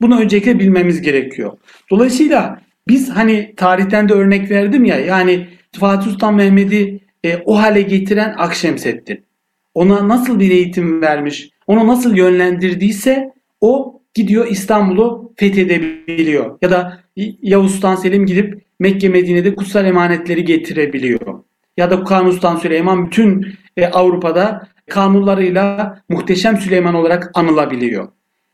[0.02, 1.58] Bunu öncelikle bilmemiz gerekiyor.
[1.92, 7.82] Dolayısıyla biz hani tarihten de örnek verdim ya yani Fatih Sultan Mehmet'i e, o hale
[7.82, 9.26] getiren Akşemseddin.
[9.74, 16.58] Ona nasıl bir eğitim vermiş, onu nasıl yönlendirdiyse o gidiyor İstanbul'u fethedebiliyor.
[16.62, 17.00] Ya da
[17.42, 21.44] Yavuz Sultan Selim gidip Mekke Medine'de kutsal emanetleri getirebiliyor.
[21.78, 28.08] Ya da Sultan Süleyman bütün e, Avrupa'da kanunlarıyla muhteşem Süleyman olarak anılabiliyor.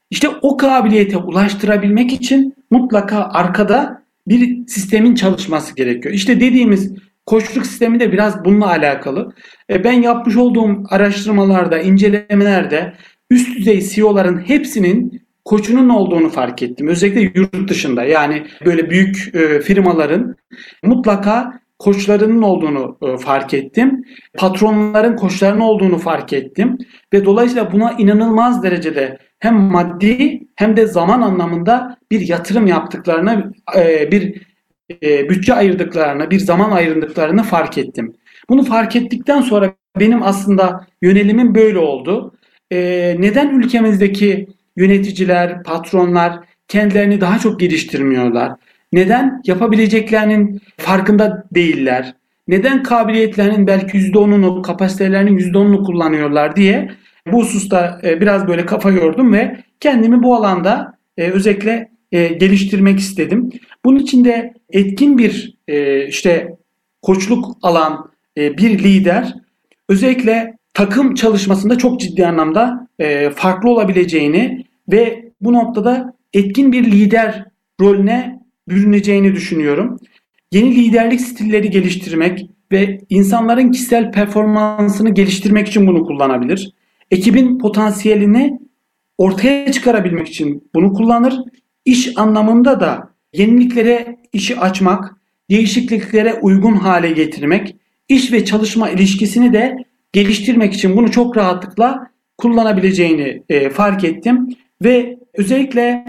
[0.09, 6.15] İşte o kabiliyete ulaştırabilmek için mutlaka arkada bir sistemin çalışması gerekiyor.
[6.15, 6.93] İşte dediğimiz
[7.25, 9.33] koçluk sistemi de biraz bununla alakalı.
[9.69, 12.93] E, ben yapmış olduğum araştırmalarda, incelemelerde
[13.31, 16.87] üst düzey CEO'ların hepsinin koçunun olduğunu fark ettim.
[16.87, 20.35] Özellikle yurt dışında yani böyle büyük e, firmaların
[20.83, 24.03] mutlaka koçlarının olduğunu e, fark ettim.
[24.37, 26.77] Patronların koçlarının olduğunu fark ettim.
[27.13, 34.11] Ve dolayısıyla buna inanılmaz derecede hem maddi hem de zaman anlamında bir yatırım yaptıklarını, e,
[34.11, 34.49] bir
[35.01, 38.13] bütçe ayırdıklarını, bir zaman ayırdıklarını fark ettim.
[38.49, 42.33] Bunu fark ettikten sonra benim aslında yönelimim böyle oldu.
[42.71, 48.51] Neden ülkemizdeki yöneticiler, patronlar kendilerini daha çok geliştirmiyorlar?
[48.93, 52.15] Neden yapabileceklerinin farkında değiller?
[52.47, 56.91] Neden kabiliyetlerinin belki %10'unu, kapasitelerinin %10'unu kullanıyorlar diye
[57.31, 62.99] bu hususta e, biraz böyle kafa yordum ve kendimi bu alanda e, özellikle e, geliştirmek
[62.99, 63.49] istedim.
[63.85, 65.59] Bunun için de etkin bir
[66.07, 66.57] işte
[67.01, 69.33] koçluk alan bir lider
[69.89, 72.87] özellikle takım çalışmasında çok ciddi anlamda
[73.35, 77.45] farklı olabileceğini ve bu noktada etkin bir lider
[77.81, 78.39] rolüne
[78.69, 79.99] bürüneceğini düşünüyorum.
[80.51, 86.73] Yeni liderlik stilleri geliştirmek ve insanların kişisel performansını geliştirmek için bunu kullanabilir.
[87.11, 88.59] Ekibin potansiyelini
[89.17, 91.33] ortaya çıkarabilmek için bunu kullanır.
[91.85, 95.15] İş anlamında da yeniliklere işi açmak,
[95.49, 97.75] değişikliklere uygun hale getirmek,
[98.09, 104.49] iş ve çalışma ilişkisini de geliştirmek için bunu çok rahatlıkla kullanabileceğini e, fark ettim.
[104.83, 106.05] Ve özellikle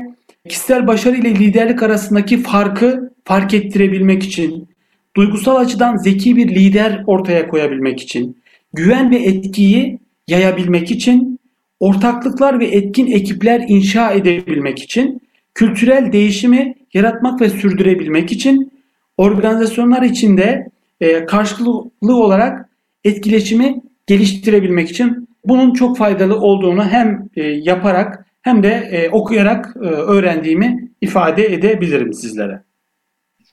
[0.48, 4.68] kişisel başarı ile liderlik arasındaki farkı fark ettirebilmek için,
[5.16, 11.40] duygusal açıdan zeki bir lider ortaya koyabilmek için, güven ve etkiyi yayabilmek için,
[11.80, 15.20] ortaklıklar ve etkin ekipler inşa edebilmek için,
[15.54, 18.72] kültürel değişimi yaratmak ve sürdürebilmek için,
[19.16, 20.68] organizasyonlar içinde
[21.00, 22.68] e, karşılıklı olarak
[23.04, 29.86] etkileşimi geliştirebilmek için bunun çok faydalı olduğunu hem e, yaparak hem de e, okuyarak e,
[29.86, 32.62] öğrendiğimi ifade edebilirim sizlere.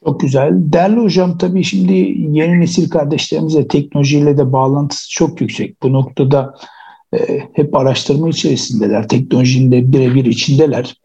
[0.04, 0.52] Çok güzel.
[0.54, 5.84] Değerli hocam tabii şimdi yeni nesil kardeşlerimize teknolojiyle de bağlantısı çok yüksek.
[5.84, 6.56] Bu noktada
[7.13, 9.08] e, hep araştırma içerisindeler.
[9.08, 10.96] Teknolojinin de birebir içindeler.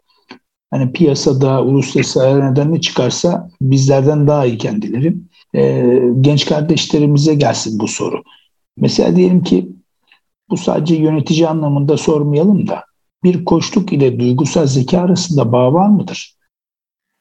[0.71, 5.15] Hani piyasada uluslararası arenada ne çıkarsa bizlerden daha iyi kendileri.
[5.55, 8.23] E, genç kardeşlerimize gelsin bu soru.
[8.77, 9.69] Mesela diyelim ki
[10.51, 12.85] bu sadece yönetici anlamında sormayalım da
[13.25, 16.37] bir koçluk ile duygusal zeka arasında bağ var mıdır?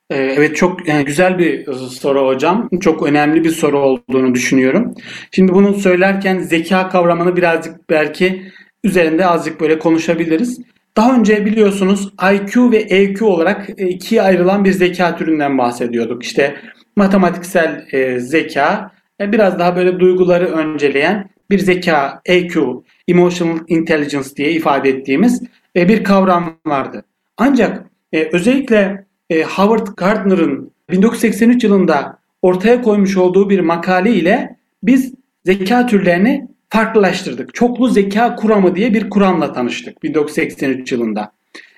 [0.09, 2.69] Ee, evet çok yani güzel bir soru hocam.
[2.81, 4.93] Çok önemli bir soru olduğunu düşünüyorum.
[5.31, 8.51] Şimdi bunu söylerken zeka kavramını birazcık belki
[8.83, 10.61] üzerinde azıcık böyle konuşabiliriz.
[10.97, 16.23] Daha önce biliyorsunuz IQ ve EQ olarak e, ikiye ayrılan bir zeka türünden bahsediyorduk.
[16.23, 16.55] İşte
[16.95, 24.51] matematiksel e, zeka, e, biraz daha böyle duyguları önceleyen bir zeka, EQ, Emotional Intelligence diye
[24.51, 25.43] ifade ettiğimiz
[25.75, 27.05] e, bir kavram vardı.
[27.37, 35.13] Ancak e, özellikle e, Howard Gardner'ın 1983 yılında ortaya koymuş olduğu bir makale ile biz
[35.45, 37.53] zeka türlerini farklılaştırdık.
[37.53, 41.31] Çoklu zeka kuramı diye bir kuramla tanıştık 1983 yılında.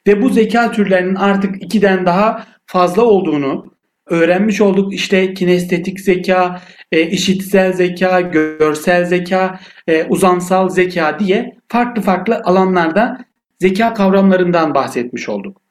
[0.07, 3.72] Ve bu zeka türlerinin artık ikiden daha fazla olduğunu
[4.05, 4.93] öğrenmiş olduk.
[4.93, 6.61] İşte kinestetik zeka,
[6.91, 13.25] e, işitsel zeka, görsel zeka, e, uzamsal zeka diye farklı farklı alanlarda
[13.59, 15.61] zeka kavramlarından bahsetmiş olduk.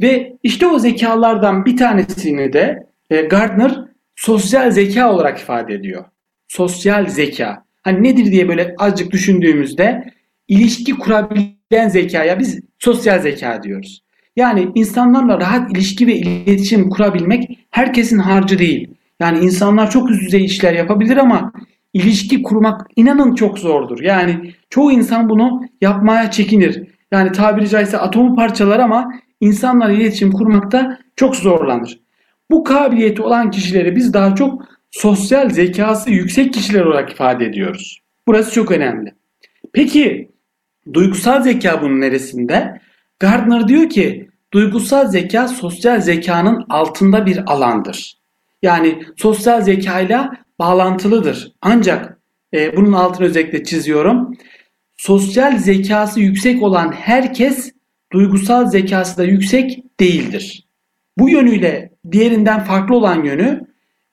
[0.00, 3.78] Ve işte o zekalardan bir tanesini de e, Gardner
[4.16, 6.04] sosyal zeka olarak ifade ediyor.
[6.48, 7.64] Sosyal zeka.
[7.82, 10.04] Hani nedir diye böyle azıcık düşündüğümüzde
[10.48, 14.05] ilişki kurabilen zekaya biz sosyal zeka diyoruz.
[14.36, 18.90] Yani insanlarla rahat ilişki ve iletişim kurabilmek herkesin harcı değil.
[19.20, 21.52] Yani insanlar çok üst düzey işler yapabilir ama
[21.92, 24.00] ilişki kurmak inanın çok zordur.
[24.00, 26.82] Yani çoğu insan bunu yapmaya çekinir.
[27.12, 32.00] Yani tabiri caizse atomu parçalar ama insanlarla iletişim kurmakta çok zorlanır.
[32.50, 38.00] Bu kabiliyeti olan kişileri biz daha çok sosyal zekası yüksek kişiler olarak ifade ediyoruz.
[38.26, 39.14] Burası çok önemli.
[39.72, 40.30] Peki
[40.92, 42.80] duygusal zeka bunun neresinde?
[43.18, 48.18] Gardner diyor ki duygusal zeka sosyal zekanın altında bir alandır.
[48.62, 51.52] Yani sosyal zekayla bağlantılıdır.
[51.62, 52.18] Ancak
[52.54, 54.36] e, bunun altını özellikle çiziyorum
[54.96, 57.72] sosyal zekası yüksek olan herkes
[58.12, 60.66] duygusal zekası da yüksek değildir.
[61.18, 63.60] Bu yönüyle diğerinden farklı olan yönü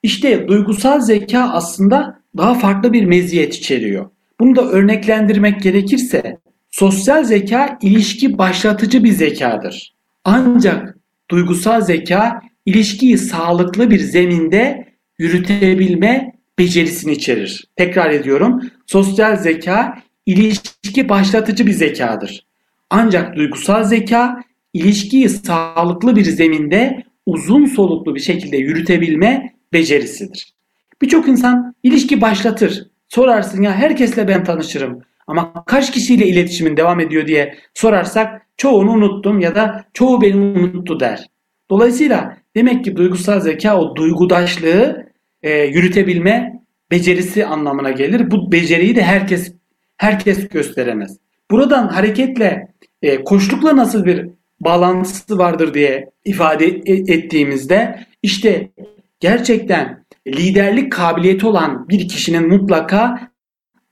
[0.03, 4.09] işte duygusal zeka aslında daha farklı bir meziyet içeriyor.
[4.39, 6.37] Bunu da örneklendirmek gerekirse
[6.73, 9.93] sosyal zeka ilişki başlatıcı bir zekadır.
[10.23, 10.97] Ancak
[11.31, 14.87] duygusal zeka ilişkiyi sağlıklı bir zeminde
[15.19, 17.67] yürütebilme becerisini içerir.
[17.75, 18.61] Tekrar ediyorum.
[18.87, 22.45] Sosyal zeka ilişki başlatıcı bir zekadır.
[22.89, 30.53] Ancak duygusal zeka ilişkiyi sağlıklı bir zeminde uzun soluklu bir şekilde yürütebilme becerisidir.
[31.01, 32.87] Birçok insan ilişki başlatır.
[33.09, 35.03] Sorarsın ya herkesle ben tanışırım.
[35.27, 40.99] Ama kaç kişiyle iletişimin devam ediyor diye sorarsak çoğunu unuttum ya da çoğu beni unuttu
[40.99, 41.29] der.
[41.69, 45.07] Dolayısıyla demek ki duygusal zeka o duygudaşlığı
[45.43, 48.31] e, yürütebilme becerisi anlamına gelir.
[48.31, 49.53] Bu beceriyi de herkes
[49.97, 51.17] herkes gösteremez.
[51.51, 52.67] Buradan hareketle
[53.01, 58.71] e, koçlukla nasıl bir bağlantısı vardır diye ifade e, ettiğimizde işte
[59.19, 63.32] gerçekten liderlik kabiliyeti olan bir kişinin mutlaka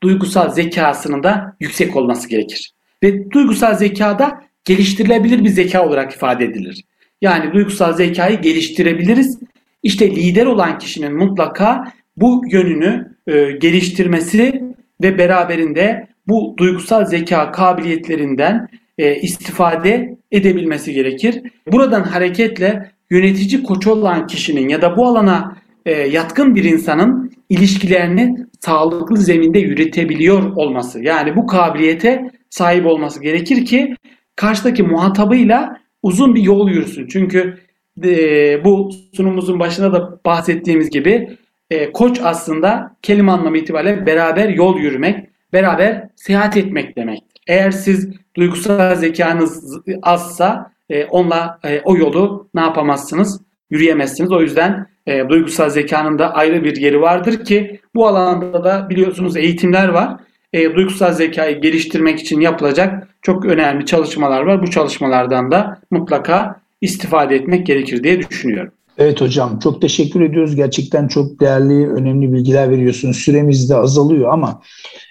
[0.02, 2.72] duygusal zekasının da yüksek olması gerekir.
[3.02, 6.84] Ve duygusal zekada geliştirilebilir bir zeka olarak ifade edilir.
[7.22, 9.38] Yani duygusal zekayı geliştirebiliriz.
[9.82, 14.62] İşte lider olan kişinin mutlaka bu yönünü e, geliştirmesi
[15.02, 21.42] ve beraberinde bu duygusal zeka kabiliyetlerinden e, istifade edebilmesi gerekir.
[21.72, 28.36] Buradan hareketle yönetici koç olan kişinin ya da bu alana e, yatkın bir insanın ilişkilerini
[28.60, 31.02] sağlıklı zeminde yürütebiliyor olması.
[31.02, 33.96] Yani bu kabiliyete sahip olması gerekir ki
[34.36, 37.06] karşıdaki muhatabıyla uzun bir yol yürüsün.
[37.06, 37.58] Çünkü
[38.04, 41.36] e, bu sunumumuzun başında da bahsettiğimiz gibi
[41.70, 47.22] e, koç aslında kelime anlamı itibariyle beraber yol yürümek, beraber seyahat etmek demek.
[47.46, 53.40] Eğer siz duygusal zekanız azsa e, onunla e, o yolu ne yapamazsınız?
[53.70, 54.32] Yürüyemezsiniz.
[54.32, 59.36] O yüzden e, duygusal zekanın da ayrı bir yeri vardır ki bu alanda da biliyorsunuz
[59.36, 60.16] eğitimler var.
[60.52, 64.62] E, duygusal zekayı geliştirmek için yapılacak çok önemli çalışmalar var.
[64.62, 68.72] Bu çalışmalardan da mutlaka istifade etmek gerekir diye düşünüyorum.
[68.98, 70.56] Evet hocam çok teşekkür ediyoruz.
[70.56, 73.16] Gerçekten çok değerli, önemli bilgiler veriyorsunuz.
[73.16, 74.62] Süremiz de azalıyor ama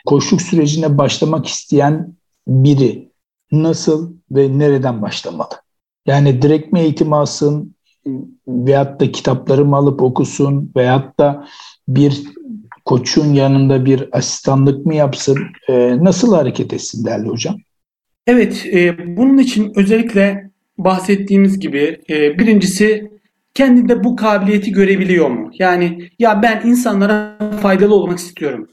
[0.06, 2.13] koşuk sürecine başlamak isteyen
[2.47, 3.12] biri
[3.51, 5.49] nasıl ve nereden başlamalı?
[6.06, 7.75] Yani direkt mi eğitim alsın
[8.47, 11.47] veyahut da kitapları mı alıp okusun veyahut da
[11.87, 12.23] bir
[12.85, 15.39] koçun yanında bir asistanlık mı yapsın?
[15.69, 17.55] E, nasıl hareket etsin değerli hocam?
[18.27, 23.11] Evet, e, bunun için özellikle bahsettiğimiz gibi e, birincisi
[23.53, 25.51] kendinde bu kabiliyeti görebiliyor mu?
[25.59, 28.67] Yani ya ben insanlara faydalı olmak istiyorum.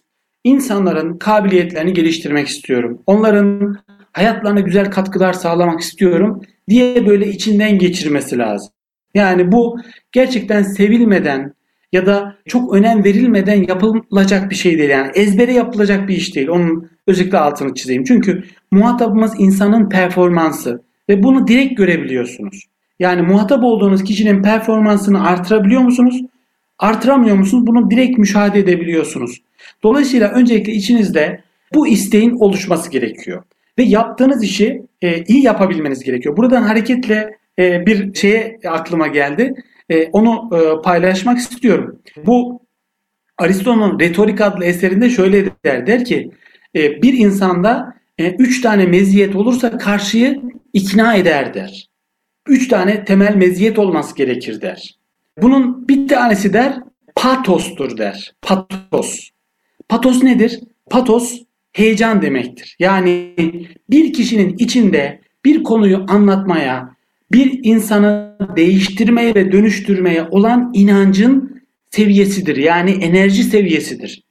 [0.45, 3.03] İnsanların kabiliyetlerini geliştirmek istiyorum.
[3.07, 3.77] Onların
[4.13, 8.73] hayatlarına güzel katkılar sağlamak istiyorum diye böyle içinden geçirmesi lazım.
[9.19, 9.79] Yani bu
[10.13, 11.53] gerçekten sevilmeden
[11.93, 14.91] ya da çok önem verilmeden yapılacak bir şey değil.
[14.91, 16.49] Yani ezbere yapılacak bir iş değil.
[16.49, 18.05] Onun özellikle altını çizeyim.
[18.05, 22.65] Çünkü muhatabımız insanın performansı ve bunu direkt görebiliyorsunuz.
[22.99, 26.21] Yani muhatap olduğunuz kişinin performansını artırabiliyor musunuz?
[26.79, 27.67] Artıramıyor musunuz?
[27.67, 29.43] Bunu direkt müşahede edebiliyorsunuz.
[29.83, 31.41] Dolayısıyla öncelikle içinizde
[31.75, 33.43] bu isteğin oluşması gerekiyor.
[33.79, 36.37] Ve yaptığınız işi e, iyi yapabilmeniz gerekiyor.
[36.37, 39.55] Buradan hareketle e, bir şeye aklıma geldi.
[39.89, 42.03] E, onu e, paylaşmak istiyorum.
[42.27, 42.63] Bu
[43.39, 45.87] Aristo'nun Retorik adlı eserinde şöyle der.
[45.87, 46.31] Der ki
[46.75, 50.43] bir insanda üç tane meziyet olursa karşıyı
[50.73, 51.89] ikna eder der.
[52.49, 54.99] Üç tane temel meziyet olması gerekir der.
[55.43, 56.81] Bunun bir tanesi der
[57.17, 58.35] patostur der.
[58.43, 59.31] Patos.
[59.89, 60.61] Patos nedir?
[60.91, 61.43] Patos
[61.73, 62.77] heyecan demektir.
[62.79, 63.35] Yani
[63.91, 66.97] bir kişinin içinde bir konuyu anlatmaya,
[67.33, 72.57] bir insanı değiştirmeye ve dönüştürmeye olan inancın seviyesidir.
[72.57, 74.23] Yani enerji seviyesidir.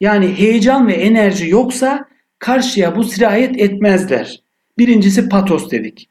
[0.00, 4.42] Yani heyecan ve enerji yoksa karşıya bu sirayet etmezler.
[4.78, 6.08] Birincisi patos dedik.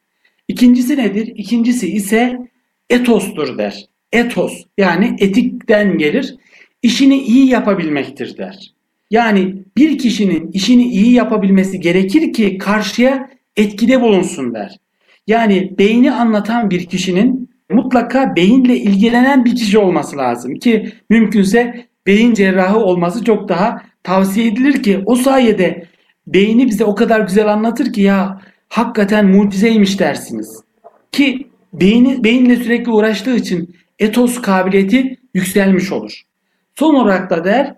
[0.48, 1.34] İkincisi nedir?
[1.36, 2.38] İkincisi ise
[2.90, 3.86] etostur der.
[4.12, 6.36] Etos yani etikten gelir.
[6.84, 8.74] İşini iyi yapabilmektir der.
[9.12, 14.80] Yani bir kişinin işini iyi yapabilmesi gerekir ki karşıya etkide bulunsun der.
[15.28, 22.34] Yani beyni anlatan bir kişinin mutlaka beyinle ilgilenen bir kişi olması lazım ki mümkünse beyin
[22.34, 25.86] cerrahı olması çok daha tavsiye edilir ki o sayede
[26.28, 30.64] beyni bize o kadar güzel anlatır ki ya hakikaten mucizeymiş dersiniz.
[31.12, 36.22] Ki beyni, beyinle sürekli uğraştığı için etos kabiliyeti yükselmiş olur.
[36.76, 37.76] Son olarak da der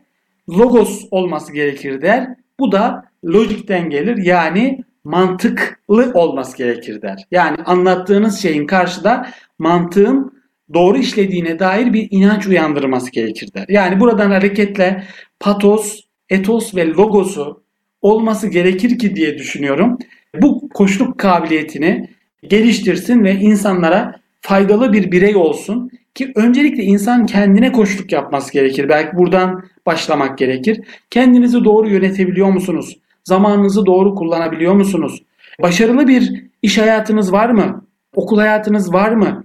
[0.49, 2.28] logos olması gerekir der.
[2.59, 7.26] Bu da logikten gelir yani mantıklı olması gerekir der.
[7.32, 9.30] Yani anlattığınız şeyin karşıda
[9.60, 10.43] mantığın
[10.74, 13.66] doğru işlediğine dair bir inanç uyandırması gerekir der.
[13.70, 15.04] Yani buradan hareketle
[15.39, 17.64] patos, etos ve logosu
[18.01, 19.97] olması gerekir ki diye düşünüyorum.
[20.41, 22.10] Bu koşluk kabiliyetini
[22.47, 28.89] geliştirsin ve insanlara faydalı bir birey olsun ki öncelikle insan kendine koşluk yapması gerekir.
[28.89, 30.82] Belki buradan başlamak gerekir.
[31.10, 32.97] Kendinizi doğru yönetebiliyor musunuz?
[33.24, 35.24] Zamanınızı doğru kullanabiliyor musunuz?
[35.61, 37.86] Başarılı bir iş hayatınız var mı?
[38.15, 39.43] Okul hayatınız var mı?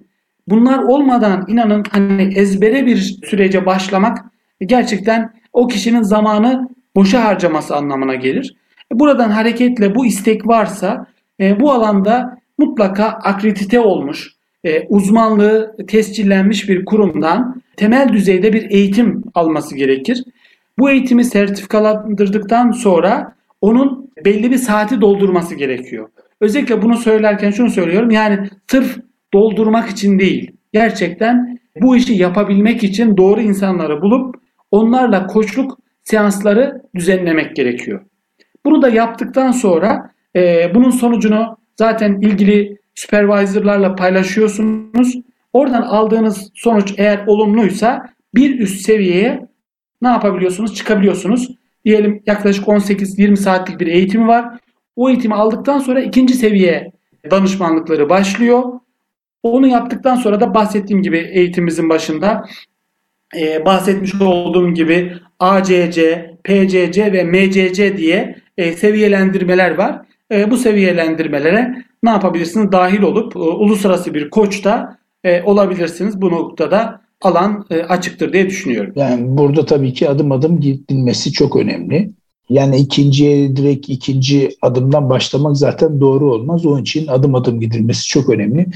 [0.48, 4.18] Bunlar olmadan inanın hani ezbere bir sürece başlamak
[4.60, 8.56] gerçekten o kişinin zamanı boşa harcaması anlamına gelir.
[8.92, 11.06] Buradan hareketle bu istek varsa
[11.40, 19.24] e, bu alanda mutlaka akredite olmuş, e, uzmanlığı tescillenmiş bir kurumdan temel düzeyde bir eğitim
[19.34, 20.24] alması gerekir.
[20.78, 26.08] Bu eğitimi sertifikalandırdıktan sonra onun belli bir saati doldurması gerekiyor.
[26.40, 28.98] Özellikle bunu söylerken şunu söylüyorum yani sırf
[29.34, 30.52] doldurmak için değil.
[30.72, 34.36] Gerçekten bu işi yapabilmek için doğru insanları bulup
[34.70, 38.00] onlarla koçluk seansları düzenlemek gerekiyor.
[38.64, 45.14] Bunu da yaptıktan sonra e, bunun sonucunu zaten ilgili supervisorlarla paylaşıyorsunuz.
[45.52, 49.48] Oradan aldığınız sonuç eğer olumluysa bir üst seviyeye
[50.02, 50.74] ne yapabiliyorsunuz?
[50.74, 51.48] Çıkabiliyorsunuz.
[51.88, 54.58] Diyelim yaklaşık 18-20 saatlik bir eğitimi var.
[54.96, 56.92] O eğitimi aldıktan sonra ikinci seviye
[57.30, 58.62] danışmanlıkları başlıyor.
[59.42, 62.48] Onu yaptıktan sonra da bahsettiğim gibi eğitimimizin başında
[63.38, 70.02] e, bahsetmiş olduğum gibi ACC, PCC ve MCC diye e, seviyelendirmeler var.
[70.32, 72.72] E, bu seviyelendirmelere ne yapabilirsiniz?
[72.72, 76.20] Dahil olup e, uluslararası bir koç da e, olabilirsiniz.
[76.20, 78.92] Bu noktada alan e, açıktır diye düşünüyorum.
[78.96, 82.10] Yani burada tabii ki adım adım gidilmesi çok önemli.
[82.50, 86.66] Yani ikinciye direkt ikinci adımdan başlamak zaten doğru olmaz.
[86.66, 88.66] Onun için adım adım gidilmesi çok önemli.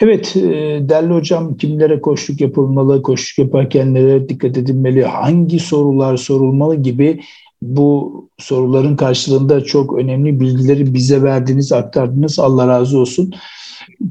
[0.00, 0.42] Evet e,
[0.88, 7.20] değerli hocam kimlere koşluk yapılmalı, koşluk yaparken nelere dikkat edilmeli, hangi sorular sorulmalı gibi
[7.62, 12.38] bu soruların karşılığında çok önemli bilgileri bize verdiniz, aktardınız.
[12.38, 13.32] Allah razı olsun.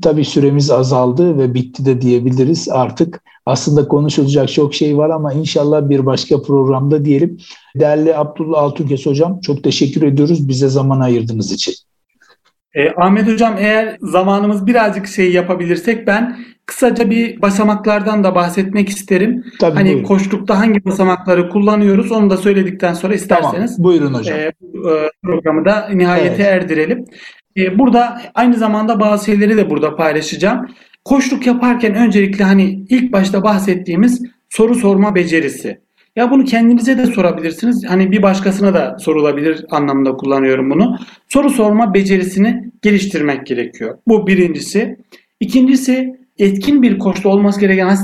[0.02, 3.22] Tabii süremiz azaldı ve bitti de diyebiliriz artık.
[3.46, 7.38] Aslında konuşulacak çok şey var ama inşallah bir başka programda diyelim.
[7.76, 11.74] Değerli Abdullah Altunkes Hocam çok teşekkür ediyoruz bize zaman ayırdığınız için.
[12.74, 19.44] E, Ahmet Hocam eğer zamanımız birazcık şey yapabilirsek ben kısaca bir basamaklardan da bahsetmek isterim.
[19.60, 20.04] Tabii, hani buyurun.
[20.04, 23.76] koştukta hangi basamakları kullanıyoruz onu da söyledikten sonra isterseniz.
[23.76, 24.40] Tamam, buyurun hocam.
[24.40, 24.52] E,
[25.24, 26.64] programı da nihayete evet.
[26.64, 27.06] erdirelim.
[27.58, 30.68] E, burada aynı zamanda bazı şeyleri de burada paylaşacağım.
[31.06, 35.80] Koşluk yaparken öncelikle hani ilk başta bahsettiğimiz soru sorma becerisi.
[36.16, 37.86] Ya bunu kendinize de sorabilirsiniz.
[37.88, 40.98] Hani bir başkasına da sorulabilir anlamında kullanıyorum bunu.
[41.30, 43.98] Soru sorma becerisini geliştirmek gerekiyor.
[44.08, 44.98] Bu birincisi.
[45.40, 47.96] İkincisi etkin bir koçta olması gereken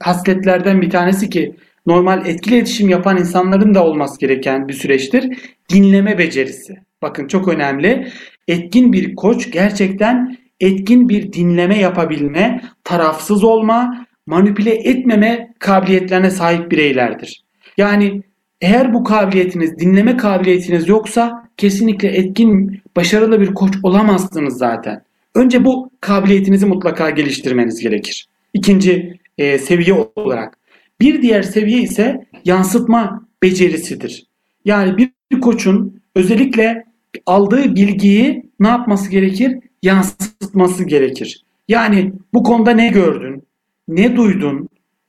[0.00, 1.54] hasletlerden bir tanesi ki
[1.86, 5.38] normal etkili iletişim yapan insanların da olması gereken bir süreçtir.
[5.72, 6.74] Dinleme becerisi.
[7.02, 8.08] Bakın çok önemli.
[8.48, 17.44] Etkin bir koç gerçekten etkin bir dinleme yapabilme, tarafsız olma, manipüle etmeme kabiliyetlerine sahip bireylerdir.
[17.76, 18.22] Yani
[18.60, 25.02] eğer bu kabiliyetiniz, dinleme kabiliyetiniz yoksa kesinlikle etkin, başarılı bir koç olamazsınız zaten.
[25.34, 28.26] Önce bu kabiliyetinizi mutlaka geliştirmeniz gerekir.
[28.54, 30.58] İkinci e, seviye olarak.
[31.00, 34.26] Bir diğer seviye ise yansıtma becerisidir.
[34.64, 36.84] Yani bir, koçun özellikle
[37.26, 39.58] aldığı bilgiyi ne yapması gerekir?
[39.84, 41.44] Yansıtması gerekir.
[41.68, 43.42] Yani bu konuda ne gördün?
[43.88, 44.68] Ne duydun?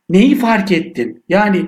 [0.09, 1.23] Neyi fark ettin?
[1.29, 1.67] Yani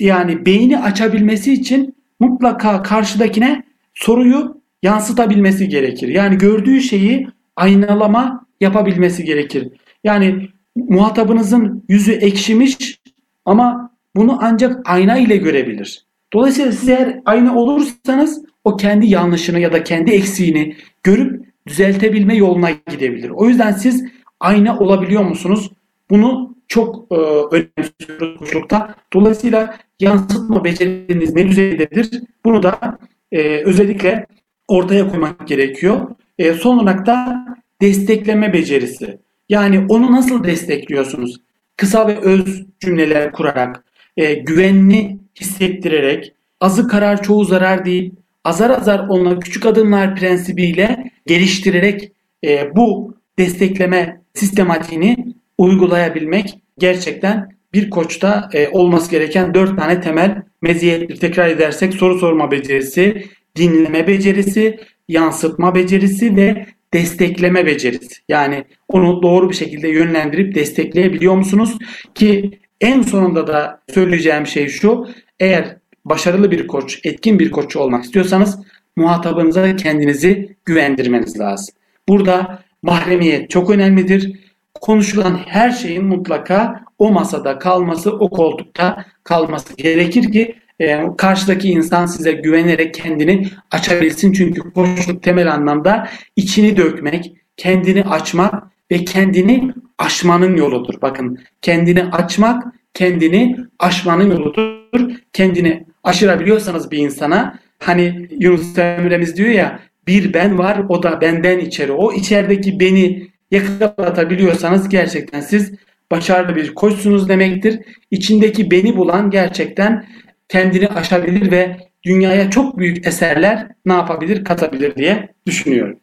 [0.00, 3.62] yani beyni açabilmesi için mutlaka karşıdakine
[3.94, 6.08] soruyu yansıtabilmesi gerekir.
[6.08, 9.68] Yani gördüğü şeyi aynalama yapabilmesi gerekir.
[10.04, 12.98] Yani muhatabınızın yüzü ekşimiş
[13.44, 16.06] ama bunu ancak ayna ile görebilir.
[16.32, 22.70] Dolayısıyla siz eğer ayna olursanız o kendi yanlışını ya da kendi eksiğini görüp düzeltebilme yoluna
[22.70, 23.30] gidebilir.
[23.30, 24.04] O yüzden siz
[24.40, 25.70] ayna olabiliyor musunuz?
[26.10, 28.94] Bunu çok e, önemsiyoruz koşulukta.
[29.12, 32.22] Dolayısıyla yansıtma beceriniz ne düzeydedir?
[32.44, 32.98] Bunu da
[33.32, 34.26] e, özellikle
[34.68, 36.00] ortaya koymak gerekiyor.
[36.38, 37.44] E, son olarak da
[37.80, 39.18] destekleme becerisi.
[39.48, 41.40] Yani onu nasıl destekliyorsunuz?
[41.76, 43.84] Kısa ve öz cümleler kurarak,
[44.16, 48.14] e, güvenli hissettirerek, azı karar çoğu zarar deyip
[48.44, 52.12] azar azar onları küçük adımlar prensibiyle geliştirerek
[52.44, 55.16] e, bu destekleme sistematiğini
[55.58, 61.16] uygulayabilmek gerçekten bir koçta e, olması gereken dört tane temel meziyettir.
[61.16, 63.24] Tekrar edersek soru sorma becerisi,
[63.56, 68.22] dinleme becerisi, yansıtma becerisi ve destekleme becerisi.
[68.28, 71.78] Yani onu doğru bir şekilde yönlendirip destekleyebiliyor musunuz?
[72.14, 75.06] Ki en sonunda da söyleyeceğim şey şu.
[75.40, 78.58] Eğer başarılı bir koç, etkin bir koç olmak istiyorsanız
[78.96, 81.74] muhatabınıza kendinizi güvendirmeniz lazım.
[82.08, 84.40] Burada mahremiyet çok önemlidir.
[84.74, 92.06] Konuşulan her şeyin mutlaka o masada kalması, o koltukta kalması gerekir ki e, karşıdaki insan
[92.06, 94.32] size güvenerek kendini açabilsin.
[94.32, 100.94] Çünkü koçluk temel anlamda içini dökmek, kendini açmak ve kendini aşmanın yoludur.
[101.02, 102.62] Bakın kendini açmak,
[102.94, 105.10] kendini aşmanın yoludur.
[105.32, 111.58] Kendini aşırabiliyorsanız bir insana hani Yunus Emre'miz diyor ya bir ben var o da benden
[111.58, 111.92] içeri.
[111.92, 115.72] O içerideki beni yakalatabiliyorsanız gerçekten siz
[116.10, 117.80] başarılı bir koçsunuz demektir.
[118.10, 120.06] İçindeki beni bulan gerçekten
[120.48, 125.98] kendini aşabilir ve dünyaya çok büyük eserler ne yapabilir, katabilir diye düşünüyorum.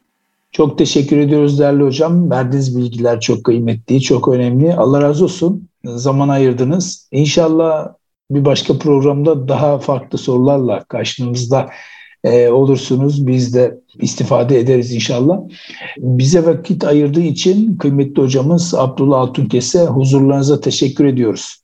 [0.51, 2.31] Çok teşekkür ediyoruz değerli hocam.
[2.31, 4.73] Verdiğiniz bilgiler çok kıymetli, çok önemli.
[4.73, 5.69] Allah razı olsun.
[5.85, 7.07] Zaman ayırdınız.
[7.11, 7.93] İnşallah
[8.31, 11.69] bir başka programda daha farklı sorularla karşınızda
[12.23, 13.27] e, olursunuz.
[13.27, 15.39] Biz de istifade ederiz inşallah.
[15.97, 21.63] Bize vakit ayırdığı için kıymetli hocamız Abdullah Altunkes'e huzurlarınıza teşekkür ediyoruz.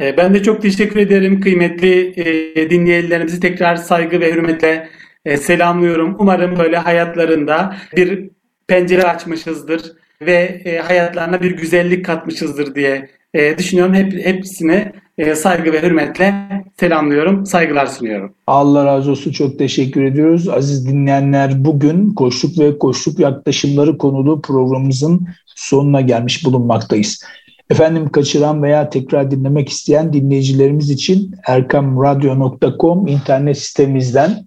[0.00, 2.14] E, ben de çok teşekkür ederim kıymetli
[2.56, 4.88] e, dinleyicilerimizi tekrar saygı ve hürmetle
[5.24, 6.16] e, selamlıyorum.
[6.18, 8.30] Umarım böyle hayatlarında bir
[8.68, 13.08] pencere açmışızdır ve hayatlarına bir güzellik katmışızdır diye
[13.58, 13.94] düşünüyorum.
[13.94, 14.92] Hep hepsine
[15.34, 16.34] saygı ve hürmetle
[16.80, 18.34] selamlıyorum, saygılar sunuyorum.
[18.46, 19.32] Allah razı olsun.
[19.32, 20.48] Çok teşekkür ediyoruz.
[20.48, 27.24] Aziz dinleyenler bugün koşluk ve koşluk yaklaşımları konulu programımızın sonuna gelmiş bulunmaktayız.
[27.70, 34.46] Efendim kaçıran veya tekrar dinlemek isteyen dinleyicilerimiz için erkamradyo.com internet sitemizden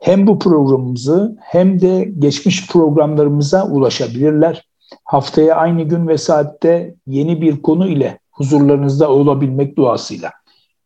[0.00, 4.64] hem bu programımızı hem de geçmiş programlarımıza ulaşabilirler.
[5.04, 10.32] Haftaya aynı gün ve saatte yeni bir konu ile huzurlarınızda olabilmek duasıyla.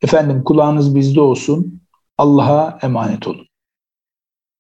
[0.02, 1.80] Efendim kulağınız bizde olsun.
[2.18, 3.46] Allah'a emanet olun.